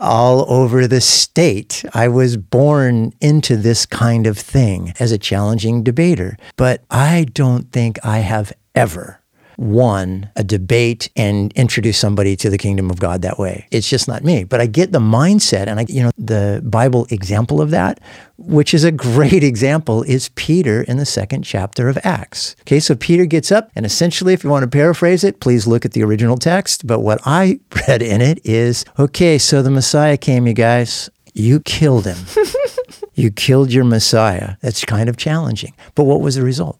all 0.00 0.50
over 0.50 0.86
the 0.86 1.00
state. 1.00 1.84
I 1.94 2.08
was 2.08 2.36
born 2.36 3.12
into 3.20 3.56
this 3.56 3.86
kind 3.86 4.26
of 4.26 4.38
thing 4.38 4.94
as 4.98 5.12
a 5.12 5.18
challenging 5.18 5.82
debater, 5.82 6.36
but 6.56 6.84
I 6.90 7.26
don't 7.32 7.72
think 7.72 7.98
I 8.04 8.18
have 8.18 8.52
ever 8.74 9.20
won 9.58 10.30
a 10.36 10.44
debate 10.44 11.10
and 11.16 11.52
introduce 11.54 11.98
somebody 11.98 12.36
to 12.36 12.48
the 12.48 12.56
kingdom 12.56 12.90
of 12.90 13.00
God 13.00 13.22
that 13.22 13.38
way. 13.38 13.66
It's 13.72 13.88
just 13.88 14.06
not 14.06 14.22
me. 14.22 14.44
But 14.44 14.60
I 14.60 14.66
get 14.66 14.92
the 14.92 15.00
mindset 15.00 15.66
and 15.66 15.80
I 15.80 15.86
you 15.88 16.02
know 16.02 16.10
the 16.16 16.62
Bible 16.64 17.06
example 17.10 17.60
of 17.60 17.70
that, 17.70 18.00
which 18.38 18.72
is 18.72 18.84
a 18.84 18.92
great 18.92 19.42
example 19.52 20.04
is 20.04 20.30
Peter 20.30 20.82
in 20.82 20.96
the 20.96 21.04
second 21.04 21.42
chapter 21.42 21.88
of 21.88 21.98
Acts. 22.04 22.54
Okay, 22.60 22.78
so 22.78 22.94
Peter 22.94 23.26
gets 23.26 23.50
up 23.50 23.70
and 23.74 23.84
essentially 23.84 24.32
if 24.32 24.44
you 24.44 24.50
want 24.50 24.62
to 24.62 24.70
paraphrase 24.70 25.24
it, 25.24 25.40
please 25.40 25.66
look 25.66 25.84
at 25.84 25.92
the 25.92 26.04
original 26.04 26.36
text, 26.36 26.86
but 26.86 27.00
what 27.00 27.20
I 27.26 27.58
read 27.88 28.00
in 28.00 28.20
it 28.20 28.40
is, 28.46 28.84
okay, 28.96 29.38
so 29.38 29.60
the 29.60 29.70
Messiah 29.70 30.16
came 30.16 30.46
you 30.46 30.54
guys, 30.54 31.10
you 31.34 31.60
killed 31.60 32.06
him. 32.06 32.18
you 33.14 33.32
killed 33.32 33.72
your 33.72 33.84
Messiah. 33.84 34.54
That's 34.60 34.84
kind 34.84 35.08
of 35.08 35.16
challenging. 35.16 35.74
But 35.96 36.04
what 36.04 36.20
was 36.20 36.36
the 36.36 36.42
result? 36.42 36.78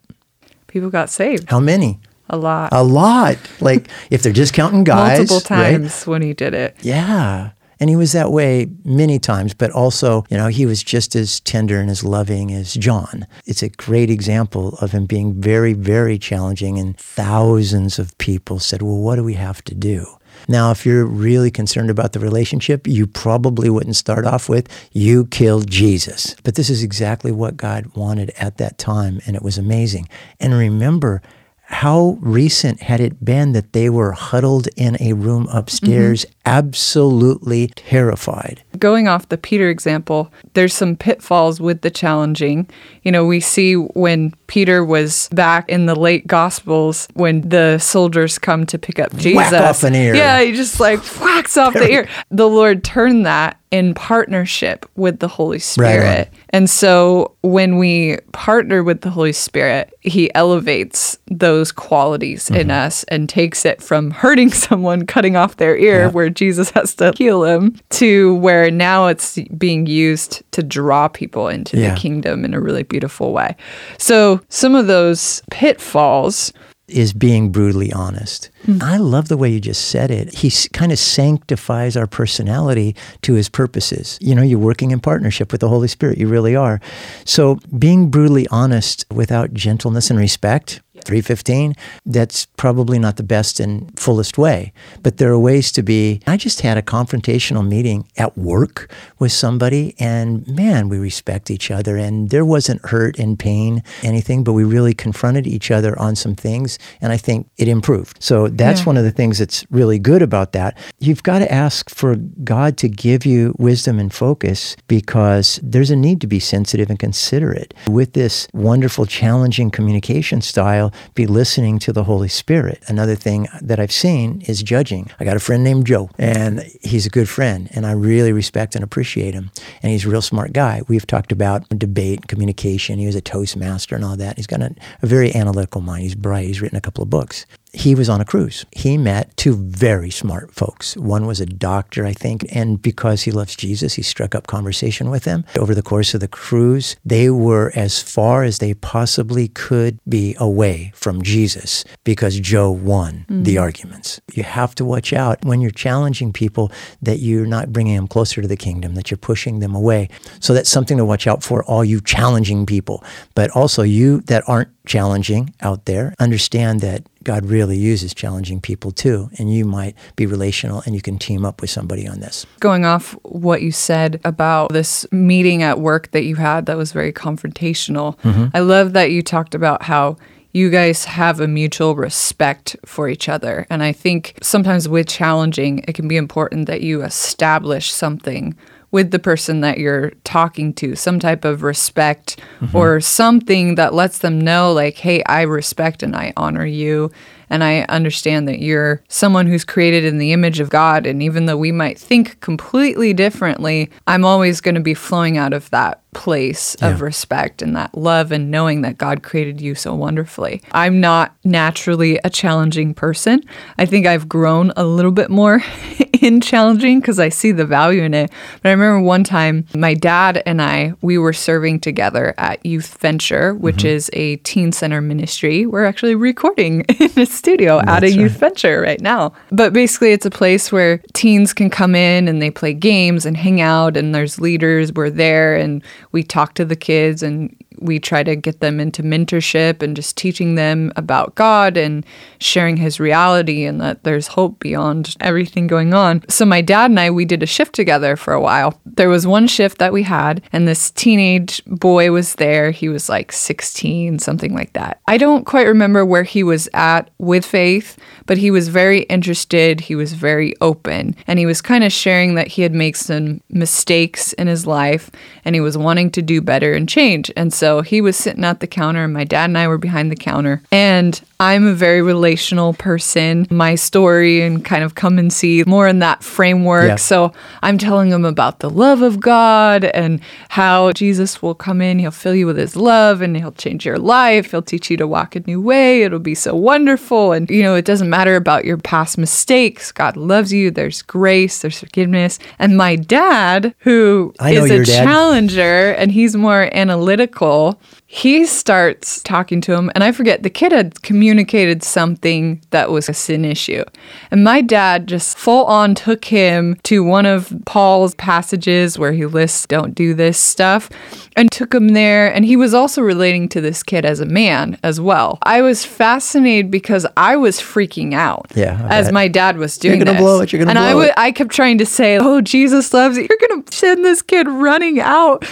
People 0.68 0.90
got 0.90 1.10
saved 1.10 1.50
How 1.50 1.58
many? 1.60 1.98
A 2.28 2.36
lot. 2.36 2.70
A 2.72 2.82
lot. 2.82 3.38
Like 3.60 3.88
if 4.10 4.22
they're 4.22 4.32
just 4.32 4.54
counting 4.54 4.84
guys. 4.84 5.30
Multiple 5.30 5.56
right? 5.56 5.72
times 5.72 6.06
when 6.06 6.22
he 6.22 6.34
did 6.34 6.54
it. 6.54 6.76
Yeah. 6.80 7.50
And 7.80 7.88
he 7.88 7.96
was 7.96 8.12
that 8.12 8.32
way 8.32 8.66
many 8.84 9.18
times, 9.18 9.54
but 9.54 9.70
also, 9.70 10.24
you 10.30 10.36
know, 10.36 10.48
he 10.48 10.66
was 10.66 10.82
just 10.82 11.14
as 11.14 11.38
tender 11.40 11.80
and 11.80 11.88
as 11.88 12.02
loving 12.02 12.52
as 12.52 12.74
John. 12.74 13.26
It's 13.46 13.62
a 13.62 13.68
great 13.68 14.10
example 14.10 14.76
of 14.80 14.90
him 14.90 15.06
being 15.06 15.40
very, 15.40 15.74
very 15.74 16.18
challenging. 16.18 16.78
And 16.78 16.96
thousands 16.98 17.98
of 17.98 18.18
people 18.18 18.58
said, 18.58 18.82
well, 18.82 18.98
what 18.98 19.16
do 19.16 19.22
we 19.22 19.34
have 19.34 19.62
to 19.64 19.74
do? 19.74 20.06
Now, 20.46 20.70
if 20.70 20.86
you're 20.86 21.04
really 21.04 21.50
concerned 21.50 21.90
about 21.90 22.12
the 22.12 22.20
relationship, 22.20 22.86
you 22.86 23.06
probably 23.06 23.68
wouldn't 23.70 23.96
start 23.96 24.24
off 24.24 24.48
with, 24.48 24.68
you 24.92 25.26
killed 25.26 25.70
Jesus. 25.70 26.36
But 26.44 26.54
this 26.54 26.70
is 26.70 26.82
exactly 26.82 27.32
what 27.32 27.56
God 27.56 27.86
wanted 27.96 28.30
at 28.38 28.58
that 28.58 28.78
time, 28.78 29.20
and 29.26 29.34
it 29.34 29.42
was 29.42 29.58
amazing. 29.58 30.08
And 30.38 30.54
remember, 30.54 31.22
how 31.70 32.18
recent 32.20 32.82
had 32.82 33.00
it 33.00 33.24
been 33.24 33.52
that 33.52 33.72
they 33.72 33.90
were 33.90 34.12
huddled 34.12 34.68
in 34.76 34.96
a 35.00 35.12
room 35.12 35.46
upstairs, 35.52 36.24
mm-hmm. 36.24 36.32
absolutely 36.46 37.68
terrified? 37.68 38.62
going 38.78 39.08
off 39.08 39.28
the 39.28 39.38
Peter 39.38 39.68
example, 39.68 40.32
there's 40.54 40.74
some 40.74 40.96
pitfalls 40.96 41.60
with 41.60 41.82
the 41.82 41.90
challenging. 41.90 42.68
You 43.02 43.12
know, 43.12 43.26
we 43.26 43.40
see 43.40 43.74
when 43.74 44.34
Peter 44.46 44.84
was 44.84 45.28
back 45.32 45.68
in 45.68 45.86
the 45.86 45.94
late 45.94 46.26
Gospels, 46.26 47.08
when 47.14 47.48
the 47.48 47.78
soldiers 47.78 48.38
come 48.38 48.66
to 48.66 48.78
pick 48.78 48.98
up 48.98 49.14
Jesus. 49.16 49.52
off 49.52 49.82
an 49.84 49.94
ear. 49.94 50.14
Yeah, 50.14 50.40
he 50.42 50.52
just 50.52 50.80
like 50.80 51.00
whacks 51.20 51.56
off 51.56 51.74
the 51.74 51.90
ear. 51.90 52.08
The 52.30 52.48
Lord 52.48 52.84
turned 52.84 53.26
that 53.26 53.57
in 53.70 53.92
partnership 53.94 54.86
with 54.96 55.18
the 55.18 55.28
Holy 55.28 55.58
Spirit. 55.58 56.30
and 56.50 56.70
so 56.70 57.34
when 57.42 57.76
we 57.76 58.16
partner 58.32 58.82
with 58.82 59.02
the 59.02 59.10
Holy 59.10 59.32
Spirit, 59.32 59.92
he 60.00 60.32
elevates 60.34 61.18
those 61.30 61.70
qualities 61.72 62.48
in 62.50 62.68
Mm-hmm. 62.68 62.86
us 62.86 63.04
and 63.04 63.28
takes 63.28 63.64
it 63.66 63.82
from 63.82 64.10
hurting 64.22 64.50
someone, 64.50 65.06
cutting 65.06 65.36
off 65.36 65.56
their 65.58 65.76
ear, 65.76 66.08
where 66.10 66.30
Jesus 66.30 66.70
has 66.70 66.94
to 66.96 67.12
heal 67.16 67.44
him, 67.44 67.76
to 67.90 68.34
where 68.36 68.70
now 68.70 69.06
it's 69.08 69.38
being 69.58 69.86
used 69.86 70.42
to 70.52 70.62
draw 70.62 71.08
people 71.08 71.48
into 71.48 71.76
Yeah. 71.78 71.94
the 71.94 72.00
kingdom 72.00 72.44
in 72.44 72.54
a 72.54 72.60
really 72.60 72.82
beautiful 72.84 73.32
way. 73.32 73.54
So 73.98 74.40
some 74.48 74.74
of 74.74 74.86
those 74.86 75.42
pitfalls 75.50 76.52
is 76.88 77.12
being 77.12 77.50
brutally 77.52 77.92
honest. 77.92 78.48
Hmm. 78.64 78.78
I 78.82 78.96
love 78.96 79.28
the 79.28 79.36
way 79.36 79.48
you 79.50 79.60
just 79.60 79.88
said 79.88 80.10
it. 80.10 80.34
He 80.34 80.48
s- 80.48 80.68
kind 80.72 80.90
of 80.92 80.98
sanctifies 80.98 81.96
our 81.96 82.06
personality 82.06 82.96
to 83.22 83.34
his 83.34 83.48
purposes. 83.48 84.18
You 84.20 84.34
know, 84.34 84.42
you're 84.42 84.58
working 84.58 84.90
in 84.90 85.00
partnership 85.00 85.52
with 85.52 85.60
the 85.60 85.68
Holy 85.68 85.88
Spirit. 85.88 86.18
You 86.18 86.28
really 86.28 86.56
are. 86.56 86.80
So 87.24 87.58
being 87.78 88.10
brutally 88.10 88.46
honest 88.48 89.04
without 89.12 89.54
gentleness 89.54 90.10
and 90.10 90.18
respect, 90.18 90.80
315, 91.04 91.74
that's 92.06 92.46
probably 92.56 92.98
not 92.98 93.16
the 93.16 93.22
best 93.22 93.60
and 93.60 93.96
fullest 93.98 94.36
way. 94.36 94.72
But 95.02 95.18
there 95.18 95.30
are 95.30 95.38
ways 95.38 95.70
to 95.72 95.82
be. 95.82 96.20
I 96.26 96.36
just 96.36 96.60
had 96.62 96.76
a 96.76 96.82
confrontational 96.82 97.66
meeting 97.66 98.06
at 98.16 98.36
work 98.36 98.92
with 99.20 99.30
somebody, 99.30 99.94
and 100.00 100.46
man, 100.48 100.88
we 100.88 100.98
respect 100.98 101.50
each 101.52 101.70
other. 101.70 101.96
And 101.96 102.30
there 102.30 102.44
wasn't 102.44 102.84
hurt 102.86 103.16
and 103.18 103.38
pain, 103.38 103.84
anything, 104.02 104.42
but 104.42 104.54
we 104.54 104.64
really 104.64 104.92
confronted 104.92 105.46
each 105.46 105.70
other 105.70 105.96
on 106.00 106.16
some 106.16 106.34
things. 106.34 106.80
And 107.00 107.12
I 107.12 107.16
think 107.16 107.48
it 107.56 107.68
improved. 107.68 108.16
So 108.20 108.47
that's 108.56 108.80
Yeah. 108.80 108.86
one 108.86 108.96
of 108.96 109.04
the 109.04 109.10
things 109.10 109.38
that's 109.38 109.64
really 109.70 109.98
good 109.98 110.22
about 110.22 110.52
that. 110.52 110.76
You've 110.98 111.22
got 111.22 111.40
to 111.40 111.52
ask 111.52 111.90
for 111.90 112.16
God 112.16 112.76
to 112.78 112.88
give 112.88 113.24
you 113.26 113.54
wisdom 113.58 113.98
and 113.98 114.12
focus 114.12 114.76
because 114.86 115.60
there's 115.62 115.90
a 115.90 115.96
need 115.96 116.20
to 116.20 116.26
be 116.26 116.40
sensitive 116.40 116.90
and 116.90 116.98
considerate. 116.98 117.74
With 117.88 118.12
this 118.12 118.48
wonderful, 118.52 119.06
challenging 119.06 119.70
communication 119.70 120.40
style, 120.40 120.92
be 121.14 121.26
listening 121.26 121.78
to 121.80 121.92
the 121.92 122.04
Holy 122.04 122.28
Spirit. 122.28 122.82
Another 122.88 123.14
thing 123.14 123.48
that 123.62 123.78
I've 123.80 123.92
seen 123.92 124.42
is 124.46 124.62
judging. 124.62 125.10
I 125.20 125.24
got 125.24 125.36
a 125.36 125.40
friend 125.40 125.62
named 125.64 125.86
Joe, 125.86 126.10
and 126.18 126.60
he's 126.82 127.06
a 127.06 127.10
good 127.10 127.28
friend, 127.28 127.68
and 127.72 127.86
I 127.86 127.92
really 127.92 128.32
respect 128.32 128.74
and 128.74 128.84
appreciate 128.84 129.34
him. 129.34 129.50
And 129.82 129.92
he's 129.92 130.04
a 130.04 130.08
real 130.08 130.22
smart 130.22 130.52
guy. 130.52 130.82
We've 130.88 131.06
talked 131.06 131.32
about 131.32 131.68
debate, 131.78 132.20
and 132.20 132.28
communication. 132.28 132.98
He 132.98 133.06
was 133.06 133.14
a 133.14 133.20
Toastmaster 133.20 133.94
and 133.94 134.04
all 134.04 134.16
that. 134.16 134.36
He's 134.36 134.46
got 134.46 134.62
a, 134.62 134.74
a 135.02 135.06
very 135.06 135.34
analytical 135.34 135.80
mind. 135.80 136.02
He's 136.02 136.14
bright. 136.14 136.46
He's 136.46 136.60
written 136.60 136.78
a 136.78 136.80
couple 136.80 137.02
of 137.02 137.10
books 137.10 137.46
he 137.72 137.94
was 137.94 138.08
on 138.08 138.20
a 138.20 138.24
cruise. 138.24 138.64
He 138.72 138.96
met 138.96 139.36
two 139.36 139.54
very 139.54 140.10
smart 140.10 140.54
folks. 140.54 140.96
One 140.96 141.26
was 141.26 141.40
a 141.40 141.46
doctor, 141.46 142.06
I 142.06 142.12
think, 142.12 142.46
and 142.50 142.80
because 142.80 143.22
he 143.22 143.30
loves 143.30 143.54
Jesus, 143.54 143.94
he 143.94 144.02
struck 144.02 144.34
up 144.34 144.46
conversation 144.46 145.10
with 145.10 145.24
them. 145.24 145.44
Over 145.58 145.74
the 145.74 145.82
course 145.82 146.14
of 146.14 146.20
the 146.20 146.28
cruise, 146.28 146.96
they 147.04 147.28
were 147.30 147.72
as 147.74 148.00
far 148.00 148.42
as 148.42 148.58
they 148.58 148.74
possibly 148.74 149.48
could 149.48 149.98
be 150.08 150.34
away 150.38 150.92
from 150.94 151.22
Jesus 151.22 151.84
because 152.04 152.40
Joe 152.40 152.70
won 152.70 153.26
mm. 153.28 153.44
the 153.44 153.58
arguments. 153.58 154.20
You 154.32 154.44
have 154.44 154.74
to 154.76 154.84
watch 154.84 155.12
out 155.12 155.44
when 155.44 155.60
you're 155.60 155.70
challenging 155.70 156.32
people 156.32 156.72
that 157.02 157.18
you're 157.18 157.46
not 157.46 157.72
bringing 157.72 157.96
them 157.96 158.08
closer 158.08 158.40
to 158.40 158.48
the 158.48 158.56
kingdom, 158.56 158.94
that 158.94 159.10
you're 159.10 159.18
pushing 159.18 159.60
them 159.60 159.74
away. 159.74 160.08
So 160.40 160.54
that's 160.54 160.70
something 160.70 160.96
to 160.96 161.04
watch 161.04 161.26
out 161.26 161.42
for, 161.42 161.62
all 161.64 161.84
you 161.84 162.00
challenging 162.00 162.66
people. 162.66 163.04
But 163.34 163.50
also, 163.50 163.82
you 163.82 164.20
that 164.22 164.42
aren't 164.48 164.70
challenging 164.88 165.54
out 165.60 165.84
there, 165.84 166.14
understand 166.18 166.80
that 166.80 167.04
God 167.22 167.44
really 167.44 167.76
uses 167.76 168.14
challenging 168.14 168.60
people 168.60 168.90
too. 168.90 169.30
And 169.38 169.52
you 169.52 169.64
might 169.64 169.94
be 170.16 170.26
relational 170.26 170.82
and 170.86 170.94
you 170.94 171.02
can 171.02 171.18
team 171.18 171.44
up 171.44 171.60
with 171.60 171.70
somebody 171.70 172.08
on 172.08 172.20
this. 172.20 172.46
going 172.58 172.84
off 172.84 173.12
what 173.22 173.62
you 173.62 173.70
said 173.70 174.20
about 174.24 174.72
this 174.72 175.06
meeting 175.12 175.62
at 175.62 175.78
work 175.78 176.10
that 176.12 176.24
you 176.24 176.36
had 176.36 176.66
that 176.66 176.76
was 176.76 176.92
very 176.92 177.12
confrontational, 177.12 178.18
mm-hmm. 178.20 178.46
I 178.54 178.60
love 178.60 178.94
that 178.94 179.10
you 179.10 179.22
talked 179.22 179.54
about 179.54 179.82
how 179.82 180.16
you 180.52 180.70
guys 180.70 181.04
have 181.04 181.40
a 181.40 181.46
mutual 181.46 181.94
respect 181.94 182.74
for 182.86 183.08
each 183.08 183.28
other. 183.28 183.66
And 183.68 183.82
I 183.82 183.92
think 183.92 184.38
sometimes 184.42 184.88
with 184.88 185.06
challenging, 185.06 185.84
it 185.86 185.94
can 185.94 186.08
be 186.08 186.16
important 186.16 186.66
that 186.66 186.80
you 186.80 187.02
establish 187.02 187.92
something 187.92 188.56
with 188.90 189.10
the 189.10 189.18
person 189.18 189.60
that 189.60 189.78
you're 189.78 190.10
talking 190.24 190.72
to, 190.74 190.96
some 190.96 191.18
type 191.18 191.44
of 191.44 191.62
respect 191.62 192.40
or 192.72 192.96
mm-hmm. 192.96 193.02
something 193.02 193.74
that 193.74 193.92
lets 193.92 194.18
them 194.18 194.40
know, 194.40 194.72
like, 194.72 194.96
hey, 194.96 195.22
I 195.24 195.42
respect 195.42 196.02
and 196.02 196.16
I 196.16 196.32
honor 196.36 196.64
you. 196.64 197.10
And 197.50 197.64
I 197.64 197.82
understand 197.88 198.48
that 198.48 198.60
you're 198.60 199.02
someone 199.08 199.46
who's 199.46 199.64
created 199.64 200.04
in 200.04 200.18
the 200.18 200.32
image 200.32 200.60
of 200.60 200.70
God. 200.70 201.06
And 201.06 201.22
even 201.22 201.46
though 201.46 201.56
we 201.56 201.72
might 201.72 201.98
think 201.98 202.40
completely 202.40 203.12
differently, 203.12 203.90
I'm 204.06 204.24
always 204.24 204.60
going 204.60 204.74
to 204.74 204.80
be 204.80 204.94
flowing 204.94 205.36
out 205.36 205.52
of 205.52 205.70
that 205.70 206.02
place 206.14 206.74
of 206.76 207.00
respect 207.00 207.60
and 207.62 207.76
that 207.76 207.96
love 207.96 208.32
and 208.32 208.50
knowing 208.50 208.82
that 208.82 208.98
God 208.98 209.22
created 209.22 209.60
you 209.60 209.74
so 209.74 209.94
wonderfully. 209.94 210.62
I'm 210.72 211.00
not 211.00 211.36
naturally 211.44 212.18
a 212.24 212.30
challenging 212.30 212.94
person. 212.94 213.42
I 213.76 213.86
think 213.86 214.06
I've 214.06 214.28
grown 214.28 214.72
a 214.76 214.84
little 214.84 215.12
bit 215.12 215.30
more 215.30 215.62
in 216.20 216.40
challenging 216.40 217.00
because 217.00 217.20
I 217.20 217.28
see 217.28 217.52
the 217.52 217.64
value 217.64 218.02
in 218.02 218.14
it. 218.14 218.32
But 218.62 218.70
I 218.70 218.72
remember 218.72 219.00
one 219.00 219.22
time 219.22 219.66
my 219.74 219.94
dad 219.94 220.42
and 220.46 220.60
I, 220.60 220.94
we 221.02 221.18
were 221.18 221.32
serving 221.32 221.80
together 221.80 222.34
at 222.38 222.64
Youth 222.64 222.98
Venture, 222.98 223.54
which 223.54 223.78
mm-hmm. 223.78 223.86
is 223.88 224.10
a 224.14 224.36
teen 224.36 224.72
center 224.72 225.00
ministry. 225.00 225.66
We're 225.66 225.84
actually 225.84 226.14
recording 226.14 226.80
in 226.98 227.12
a 227.16 227.26
studio 227.38 227.78
at 227.80 228.02
a 228.02 228.06
That's 228.06 228.16
youth 228.16 228.38
venture 228.38 228.80
right 228.80 229.00
now. 229.00 229.32
But 229.50 229.72
basically, 229.72 230.12
it's 230.12 230.26
a 230.26 230.30
place 230.30 230.70
where 230.70 230.98
teens 231.14 231.52
can 231.54 231.70
come 231.70 231.94
in 231.94 232.28
and 232.28 232.42
they 232.42 232.50
play 232.50 232.74
games 232.74 233.24
and 233.24 233.36
hang 233.36 233.60
out, 233.60 233.96
and 233.96 234.14
there's 234.14 234.38
leaders. 234.40 234.92
We're 234.92 235.10
there 235.10 235.56
and 235.56 235.82
we 236.12 236.22
talk 236.22 236.54
to 236.54 236.64
the 236.64 236.76
kids 236.76 237.22
and 237.22 237.54
we 237.80 237.98
try 237.98 238.22
to 238.22 238.36
get 238.36 238.60
them 238.60 238.80
into 238.80 239.02
mentorship 239.02 239.82
and 239.82 239.96
just 239.96 240.16
teaching 240.16 240.54
them 240.54 240.92
about 240.96 241.34
God 241.34 241.76
and 241.76 242.04
sharing 242.38 242.76
his 242.76 243.00
reality 243.00 243.64
and 243.64 243.80
that 243.80 244.04
there's 244.04 244.28
hope 244.28 244.58
beyond 244.60 245.16
everything 245.20 245.66
going 245.66 245.94
on. 245.94 246.22
So 246.28 246.44
my 246.44 246.60
dad 246.60 246.90
and 246.90 247.00
I 247.00 247.10
we 247.10 247.24
did 247.24 247.42
a 247.42 247.46
shift 247.46 247.74
together 247.74 248.16
for 248.16 248.32
a 248.32 248.40
while. 248.40 248.80
There 248.84 249.08
was 249.08 249.26
one 249.26 249.46
shift 249.46 249.78
that 249.78 249.92
we 249.92 250.02
had 250.02 250.42
and 250.52 250.66
this 250.66 250.90
teenage 250.90 251.62
boy 251.66 252.10
was 252.10 252.34
there. 252.36 252.70
He 252.70 252.88
was 252.88 253.08
like 253.08 253.32
16, 253.32 254.18
something 254.18 254.54
like 254.54 254.72
that. 254.74 255.00
I 255.06 255.18
don't 255.18 255.46
quite 255.46 255.66
remember 255.66 256.04
where 256.04 256.24
he 256.24 256.42
was 256.42 256.68
at 256.74 257.10
with 257.18 257.44
faith, 257.44 257.96
but 258.26 258.38
he 258.38 258.50
was 258.50 258.68
very 258.68 259.02
interested, 259.02 259.80
he 259.80 259.94
was 259.94 260.12
very 260.12 260.54
open, 260.60 261.16
and 261.26 261.38
he 261.38 261.46
was 261.46 261.60
kind 261.60 261.84
of 261.84 261.92
sharing 261.92 262.34
that 262.34 262.48
he 262.48 262.62
had 262.62 262.74
made 262.74 262.96
some 262.96 263.40
mistakes 263.48 264.32
in 264.34 264.46
his 264.46 264.66
life 264.66 265.10
and 265.44 265.54
he 265.54 265.60
was 265.60 265.78
wanting 265.78 266.10
to 266.10 266.22
do 266.22 266.40
better 266.40 266.74
and 266.74 266.88
change. 266.88 267.30
And 267.36 267.52
so 267.52 267.67
so 267.68 267.82
he 267.82 268.00
was 268.00 268.16
sitting 268.16 268.44
at 268.44 268.60
the 268.60 268.66
counter, 268.66 269.04
and 269.04 269.12
my 269.12 269.24
dad 269.24 269.44
and 269.50 269.58
I 269.58 269.68
were 269.68 269.76
behind 269.76 270.10
the 270.10 270.16
counter. 270.16 270.62
And 270.72 271.20
I'm 271.40 271.68
a 271.68 271.72
very 271.72 272.02
relational 272.02 272.74
person. 272.74 273.46
My 273.48 273.76
story 273.76 274.42
and 274.42 274.64
kind 274.64 274.82
of 274.82 274.96
come 274.96 275.20
and 275.20 275.32
see 275.32 275.62
more 275.68 275.86
in 275.86 276.00
that 276.00 276.24
framework. 276.24 276.88
Yeah. 276.88 276.96
So 276.96 277.32
I'm 277.62 277.78
telling 277.78 278.10
them 278.10 278.24
about 278.24 278.58
the 278.58 278.68
love 278.68 279.02
of 279.02 279.20
God 279.20 279.84
and 279.84 280.20
how 280.48 280.90
Jesus 280.92 281.40
will 281.40 281.54
come 281.54 281.80
in, 281.80 282.00
he'll 282.00 282.10
fill 282.10 282.34
you 282.34 282.46
with 282.46 282.56
his 282.56 282.74
love 282.74 283.22
and 283.22 283.36
he'll 283.36 283.52
change 283.52 283.86
your 283.86 283.98
life. 283.98 284.50
He'll 284.50 284.62
teach 284.62 284.90
you 284.90 284.96
to 284.96 285.06
walk 285.06 285.36
a 285.36 285.40
new 285.46 285.60
way. 285.60 286.02
It'll 286.02 286.18
be 286.18 286.34
so 286.34 286.56
wonderful. 286.56 287.30
And, 287.30 287.48
you 287.48 287.62
know, 287.62 287.76
it 287.76 287.84
doesn't 287.84 288.10
matter 288.10 288.34
about 288.34 288.64
your 288.64 288.76
past 288.76 289.16
mistakes. 289.16 289.92
God 289.92 290.16
loves 290.16 290.52
you. 290.52 290.72
There's 290.72 291.02
grace, 291.02 291.62
there's 291.62 291.78
forgiveness. 291.78 292.40
And 292.58 292.76
my 292.76 292.96
dad, 292.96 293.76
who 293.78 294.34
is 294.44 294.70
a 294.72 294.84
dad. 294.84 295.04
challenger 295.04 295.92
and 295.92 296.10
he's 296.10 296.34
more 296.34 296.68
analytical, 296.72 297.80
he 298.10 298.46
starts 298.46 299.22
talking 299.22 299.60
to 299.60 299.74
him. 299.74 299.90
And 299.94 300.02
I 300.02 300.12
forget, 300.12 300.42
the 300.42 300.48
kid 300.48 300.72
had 300.72 301.02
communicated 301.02 301.82
something 301.82 302.62
that 302.70 302.90
was 302.90 303.06
a 303.10 303.12
sin 303.12 303.44
issue. 303.44 303.84
And 304.30 304.42
my 304.42 304.62
dad 304.62 305.06
just 305.06 305.36
full 305.36 305.66
on 305.66 305.94
took 305.94 306.24
him 306.24 306.76
to 306.84 307.04
one 307.04 307.26
of 307.26 307.52
Paul's 307.66 308.14
passages 308.14 308.98
where 308.98 309.12
he 309.12 309.26
lists 309.26 309.66
don't 309.66 309.94
do 309.94 310.14
this 310.14 310.38
stuff 310.38 310.88
and 311.36 311.52
took 311.52 311.74
him 311.74 311.90
there. 311.90 312.32
And 312.34 312.46
he 312.46 312.56
was 312.56 312.72
also 312.72 313.02
relating 313.02 313.46
to 313.50 313.60
this 313.60 313.82
kid 313.82 314.06
as 314.06 314.20
a 314.20 314.26
man 314.26 314.78
as 314.82 314.98
well. 315.02 315.38
I 315.42 315.60
was 315.60 315.84
fascinated 315.84 316.70
because 316.70 317.06
I 317.14 317.36
was 317.36 317.60
freaking 317.60 318.14
out 318.14 318.50
Yeah, 318.54 318.86
I 318.88 318.96
as 318.96 319.12
my 319.12 319.28
dad 319.28 319.58
was 319.58 319.76
doing 319.76 319.98
You're 319.98 320.06
gonna 320.06 320.16
this. 320.16 320.22
blow 320.22 320.40
it, 320.40 320.50
you're 320.50 320.60
gonna 320.60 320.70
and 320.70 320.78
I 320.78 320.92
blow 320.92 321.02
would, 321.02 321.08
it. 321.10 321.14
I 321.18 321.30
kept 321.30 321.50
trying 321.50 321.76
to 321.76 321.84
say, 321.86 322.16
"Oh, 322.16 322.40
Jesus 322.40 322.94
loves 322.94 323.18
you." 323.18 323.26
You're 323.28 323.48
going 323.48 323.62
to 323.62 323.76
send 323.76 324.02
this 324.02 324.22
kid 324.22 324.48
running 324.48 324.98
out. 324.98 325.44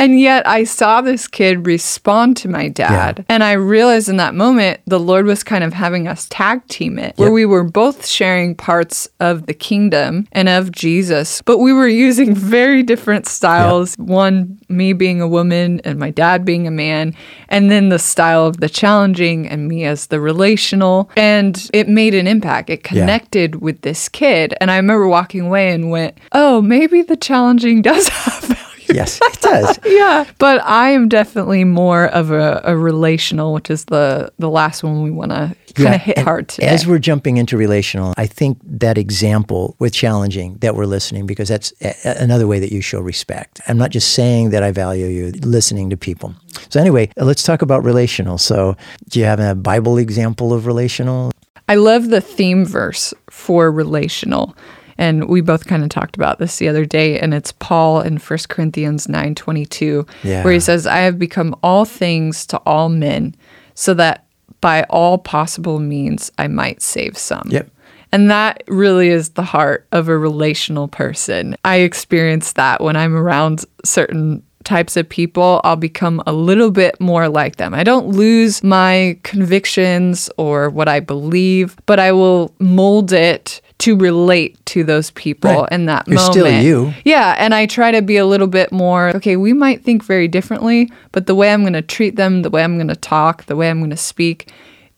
And 0.00 0.18
yet 0.18 0.46
I 0.48 0.64
saw 0.64 1.02
this 1.02 1.28
kid 1.28 1.66
respond 1.66 2.36
to 2.38 2.48
my 2.48 2.68
dad. 2.68 3.24
And 3.28 3.44
I 3.44 3.52
realized 3.52 4.08
in 4.08 4.16
that 4.16 4.34
moment 4.34 4.80
the 4.86 4.98
Lord 4.98 5.26
was 5.26 5.44
kind 5.44 5.62
of 5.62 5.74
having 5.74 6.08
us 6.08 6.26
tag 6.30 6.66
team 6.68 6.98
it 6.98 7.12
where 7.16 7.28
Yep. 7.28 7.34
we 7.34 7.44
were 7.44 7.64
both 7.64 8.06
sharing 8.06 8.54
parts 8.54 9.08
of 9.20 9.44
the 9.46 9.52
kingdom 9.54 10.26
and 10.32 10.48
of 10.48 10.72
Jesus, 10.72 11.42
but 11.44 11.58
we 11.58 11.72
were 11.74 11.86
using 11.86 12.34
very 12.34 12.82
different 12.82 13.26
styles. 13.26 13.94
One 13.96 14.58
me 14.70 14.94
being 14.94 15.20
a 15.20 15.28
woman 15.28 15.80
and 15.84 15.98
my 15.98 16.10
dad 16.10 16.44
being 16.46 16.66
a 16.66 16.70
man, 16.70 17.14
and 17.50 17.70
then 17.70 17.90
the 17.90 17.98
style 17.98 18.46
of 18.46 18.58
the 18.60 18.68
challenging 18.70 19.46
and 19.48 19.68
me 19.68 19.84
as 19.84 20.06
the 20.06 20.18
relational. 20.20 21.10
And 21.16 21.68
it 21.74 21.88
made 21.88 22.14
an 22.14 22.26
impact. 22.26 22.70
It 22.70 22.80
Yeah. 22.84 23.00
connected 23.02 23.60
with 23.60 23.82
this 23.82 24.08
kid. 24.08 24.54
And 24.62 24.70
I 24.70 24.76
remember 24.76 25.06
walking 25.08 25.42
away 25.42 25.72
and 25.72 25.90
went, 25.90 26.16
oh, 26.32 26.62
maybe 26.62 27.02
the 27.02 27.16
challenging 27.16 27.82
does 27.90 28.08
have. 28.08 28.69
Yes, 28.94 29.18
it 29.22 29.40
does. 29.40 29.78
Yeah, 29.84 30.24
but 30.38 30.62
I 30.64 30.90
am 30.90 31.08
definitely 31.08 31.64
more 31.64 32.06
of 32.06 32.30
a, 32.30 32.60
a 32.64 32.76
relational, 32.76 33.52
which 33.52 33.70
is 33.70 33.84
the 33.86 34.32
the 34.38 34.48
last 34.50 34.82
one 34.82 35.02
we 35.02 35.10
want 35.10 35.30
to 35.30 35.54
kind 35.74 35.78
Yeah, 35.90 35.94
of 35.94 36.00
hit 36.00 36.18
and 36.18 36.24
hard 36.26 36.48
today. 36.48 36.66
As 36.68 36.86
we're 36.86 36.98
jumping 36.98 37.36
into 37.36 37.56
relational, 37.56 38.12
I 38.16 38.26
think 38.26 38.58
that 38.64 38.98
example 38.98 39.76
with 39.78 39.92
challenging 39.92 40.56
that 40.60 40.74
we're 40.74 40.86
listening 40.86 41.26
because 41.26 41.48
that's 41.48 41.72
a- 41.80 41.94
a- 42.04 42.22
another 42.22 42.46
way 42.46 42.58
that 42.58 42.72
you 42.72 42.80
show 42.80 43.00
respect. 43.00 43.60
I'm 43.68 43.78
not 43.78 43.90
just 43.90 44.12
saying 44.14 44.50
that 44.50 44.62
I 44.62 44.72
value 44.72 45.06
you, 45.06 45.30
listening 45.42 45.90
to 45.90 45.96
people. 45.96 46.34
So 46.70 46.80
anyway, 46.80 47.10
uh, 47.20 47.24
let's 47.24 47.42
talk 47.44 47.62
about 47.62 47.84
relational. 47.84 48.38
So 48.38 48.76
do 49.08 49.18
you 49.20 49.26
have 49.26 49.40
a 49.40 49.54
Bible 49.54 49.98
example 49.98 50.52
of 50.52 50.66
relational? 50.66 51.30
I 51.68 51.76
love 51.76 52.08
the 52.08 52.20
theme 52.20 52.64
verse 52.66 53.14
for 53.30 53.70
relational. 53.70 54.56
And 55.00 55.28
we 55.30 55.40
both 55.40 55.66
kind 55.66 55.82
of 55.82 55.88
talked 55.88 56.14
about 56.16 56.38
this 56.38 56.58
the 56.58 56.68
other 56.68 56.84
day, 56.84 57.18
and 57.18 57.32
it's 57.32 57.52
Paul 57.52 58.02
in 58.02 58.18
1 58.18 58.38
Corinthians 58.50 59.08
9 59.08 59.34
22, 59.34 60.06
Yeah. 60.22 60.44
where 60.44 60.52
he 60.52 60.60
says, 60.60 60.86
I 60.86 60.98
have 60.98 61.18
become 61.18 61.56
all 61.62 61.86
things 61.86 62.44
to 62.46 62.58
all 62.66 62.90
men, 62.90 63.34
so 63.74 63.94
that 63.94 64.26
by 64.60 64.82
all 64.90 65.16
possible 65.16 65.80
means 65.80 66.30
I 66.36 66.48
might 66.48 66.82
save 66.82 67.16
some. 67.16 67.48
Yep. 67.50 67.70
And 68.12 68.30
that 68.30 68.62
really 68.68 69.08
is 69.08 69.30
the 69.30 69.42
heart 69.42 69.86
of 69.90 70.08
a 70.08 70.18
relational 70.18 70.86
person. 70.86 71.56
I 71.64 71.76
experience 71.76 72.52
that 72.54 72.82
when 72.82 72.94
I'm 72.94 73.16
around 73.16 73.64
certain 73.84 74.42
types 74.64 74.98
of 74.98 75.08
people, 75.08 75.62
I'll 75.64 75.76
become 75.76 76.22
a 76.26 76.32
little 76.34 76.70
bit 76.70 77.00
more 77.00 77.26
like 77.30 77.56
them. 77.56 77.72
I 77.72 77.84
don't 77.84 78.08
lose 78.08 78.62
my 78.62 79.16
convictions 79.22 80.28
or 80.36 80.68
what 80.68 80.88
I 80.88 81.00
believe, 81.00 81.74
but 81.86 81.98
I 81.98 82.12
will 82.12 82.54
mold 82.58 83.12
it 83.12 83.62
to 83.80 83.96
relate 83.96 84.64
to 84.66 84.84
those 84.84 85.10
people 85.12 85.50
Right. 85.62 85.72
in 85.72 85.86
that 85.86 86.06
You're 86.06 86.16
moment. 86.16 86.32
still 86.32 86.50
you. 86.62 86.94
Yeah, 87.04 87.34
and 87.38 87.54
I 87.54 87.66
try 87.66 87.90
to 87.90 88.02
be 88.02 88.16
a 88.16 88.26
little 88.26 88.46
bit 88.46 88.72
more 88.72 89.08
okay, 89.16 89.36
we 89.36 89.52
might 89.52 89.82
think 89.84 90.04
very 90.04 90.28
differently, 90.28 90.90
but 91.12 91.26
the 91.26 91.34
way 91.34 91.52
I'm 91.52 91.62
going 91.62 91.72
to 91.74 91.82
treat 91.82 92.16
them, 92.16 92.42
the 92.42 92.50
way 92.50 92.62
I'm 92.62 92.76
going 92.76 92.88
to 92.88 92.96
talk, 92.96 93.46
the 93.46 93.56
way 93.56 93.68
I'm 93.70 93.78
going 93.80 93.90
to 93.90 93.96
speak, 93.96 94.50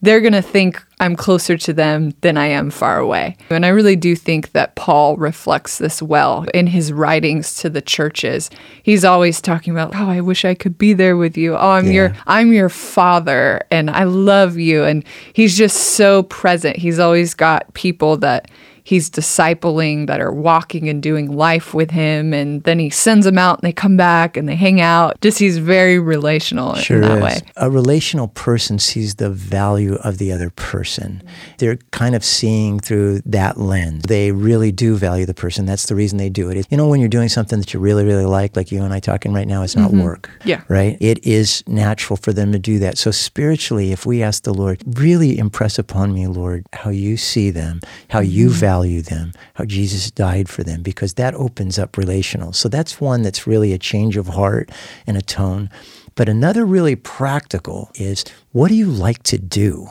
they're 0.05 0.21
going 0.21 0.33
to 0.33 0.43
think 0.43 0.83
I'm 0.99 1.15
closer 1.15 1.57
to 1.57 1.73
them 1.73 2.13
than 2.23 2.37
I 2.37 2.47
am 2.47 2.71
far 2.71 2.99
away. 2.99 3.37
And 3.51 3.65
I 3.65 3.69
really 3.69 3.95
do 3.95 4.17
think 4.17 4.51
that 4.51 4.75
Paul 4.75 5.17
reflects 5.17 5.79
this 5.79 6.03
well 6.03 6.45
in 6.53 6.67
his 6.67 6.93
writings 6.93 7.55
to 7.57 7.71
the 7.71 7.81
churches. 7.81 8.51
He's 8.83 9.05
always 9.05 9.41
talking 9.41 9.73
about, 9.73 9.93
"Oh, 9.95 10.09
I 10.09 10.21
wish 10.21 10.45
I 10.45 10.55
could 10.55 10.77
be 10.77 10.93
there 10.93 11.17
with 11.17 11.37
you. 11.37 11.55
Oh, 11.55 11.71
I'm 11.71 11.91
your 11.93 12.15
I'm 12.27 12.53
your 12.53 12.69
father 12.69 13.63
and 13.71 13.91
I 13.91 14.03
love 14.05 14.59
you." 14.59 14.83
And 14.83 15.05
he's 15.35 15.57
just 15.57 15.77
so 15.77 16.25
present. 16.25 16.77
He's 16.79 16.99
always 16.99 17.35
got 17.35 17.73
people 17.75 18.17
that 18.19 18.51
he's 18.85 19.11
discipling 19.11 20.07
that 20.07 20.21
are 20.21 20.33
walking 20.33 20.89
and 20.89 21.03
doing 21.03 21.31
life 21.31 21.75
with 21.75 21.91
him 21.91 22.33
and 22.35 22.63
then 22.65 22.79
he 22.79 22.91
sends 22.91 23.25
them 23.25 23.39
out 23.39 23.59
and 23.59 23.67
they 23.67 23.73
come 23.73 23.97
back 23.97 24.37
and 24.37 24.49
they 24.49 24.57
hang 24.57 24.81
out 24.81 25.21
just 25.21 25.39
he's 25.39 25.59
very 25.59 25.99
relational 25.99 26.75
Sure 26.75 26.97
in 26.97 27.03
that 27.03 27.19
is. 27.19 27.23
way 27.23 27.41
A 27.57 27.71
relational 27.71 28.29
person 28.29 28.79
sees 28.79 29.17
the 29.17 29.31
value 29.31 29.95
of 29.97 30.19
the 30.19 30.33
other 30.33 30.51
person. 30.51 31.23
They're 31.59 31.77
kind 31.91 32.15
of 32.15 32.25
seeing 32.25 32.81
through 32.81 33.21
that 33.27 33.59
lens. 33.59 34.05
They 34.09 34.33
really 34.33 34.73
do 34.73 34.97
value 34.97 35.27
the 35.27 35.35
person. 35.35 35.67
That's 35.67 35.87
the 35.87 35.95
reason 35.95 36.19
they 36.19 36.31
do 36.31 36.51
it. 36.51 36.67
You 36.71 36.77
know, 36.77 36.89
when 36.89 37.01
you're 37.01 37.09
doing 37.09 37.29
something 37.29 37.59
that 37.59 37.73
you 37.73 37.81
really, 37.81 38.05
really 38.05 38.25
like, 38.25 38.57
like 38.57 38.73
you 38.73 38.83
and 38.83 38.93
I 38.93 39.01
talking 39.01 39.33
right 39.33 39.47
now, 39.47 39.63
it's 39.63 39.77
not 39.77 39.93
work. 39.93 40.29
Mm-hmm. 40.29 40.49
Yeah. 40.49 40.63
Right? 40.69 40.97
It 41.01 41.25
is 41.25 41.63
natural 41.67 42.17
for 42.17 42.33
them 42.33 42.53
to 42.53 42.59
do 42.59 42.79
that. 42.81 42.99
So 42.99 43.11
spiritually, 43.11 43.93
if 43.93 44.07
we 44.07 44.23
ask 44.23 44.43
the 44.43 44.55
Lord, 44.55 44.83
really 44.99 45.39
impress 45.39 45.79
upon 45.79 46.13
me, 46.13 46.27
Lord, 46.27 46.67
how 46.73 46.91
you 46.91 47.17
see 47.17 47.51
them, 47.51 47.81
how 48.09 48.21
you 48.21 48.49
Mm-hmm. 48.49 48.59
value 48.59 48.72
them, 48.81 49.33
how 49.55 49.65
Jesus 49.65 50.11
died 50.11 50.49
for 50.49 50.63
them, 50.65 50.83
because 50.83 51.15
that 51.15 51.35
opens 51.35 51.79
up 51.79 51.97
relational. 51.97 52.53
So 52.53 52.69
that's 52.69 53.01
one 53.01 53.23
that's 53.23 53.47
really 53.47 53.73
a 53.73 53.79
change 53.79 54.17
of 54.17 54.29
heart 54.29 54.71
and 55.07 55.17
a 55.17 55.23
tone. 55.23 55.71
But 56.15 56.29
another 56.29 56.65
really 56.65 56.97
practical 56.97 57.91
is 57.95 58.25
what 58.53 58.69
do 58.69 58.75
you 58.75 58.87
like 58.87 59.23
to 59.25 59.39
do? 59.39 59.91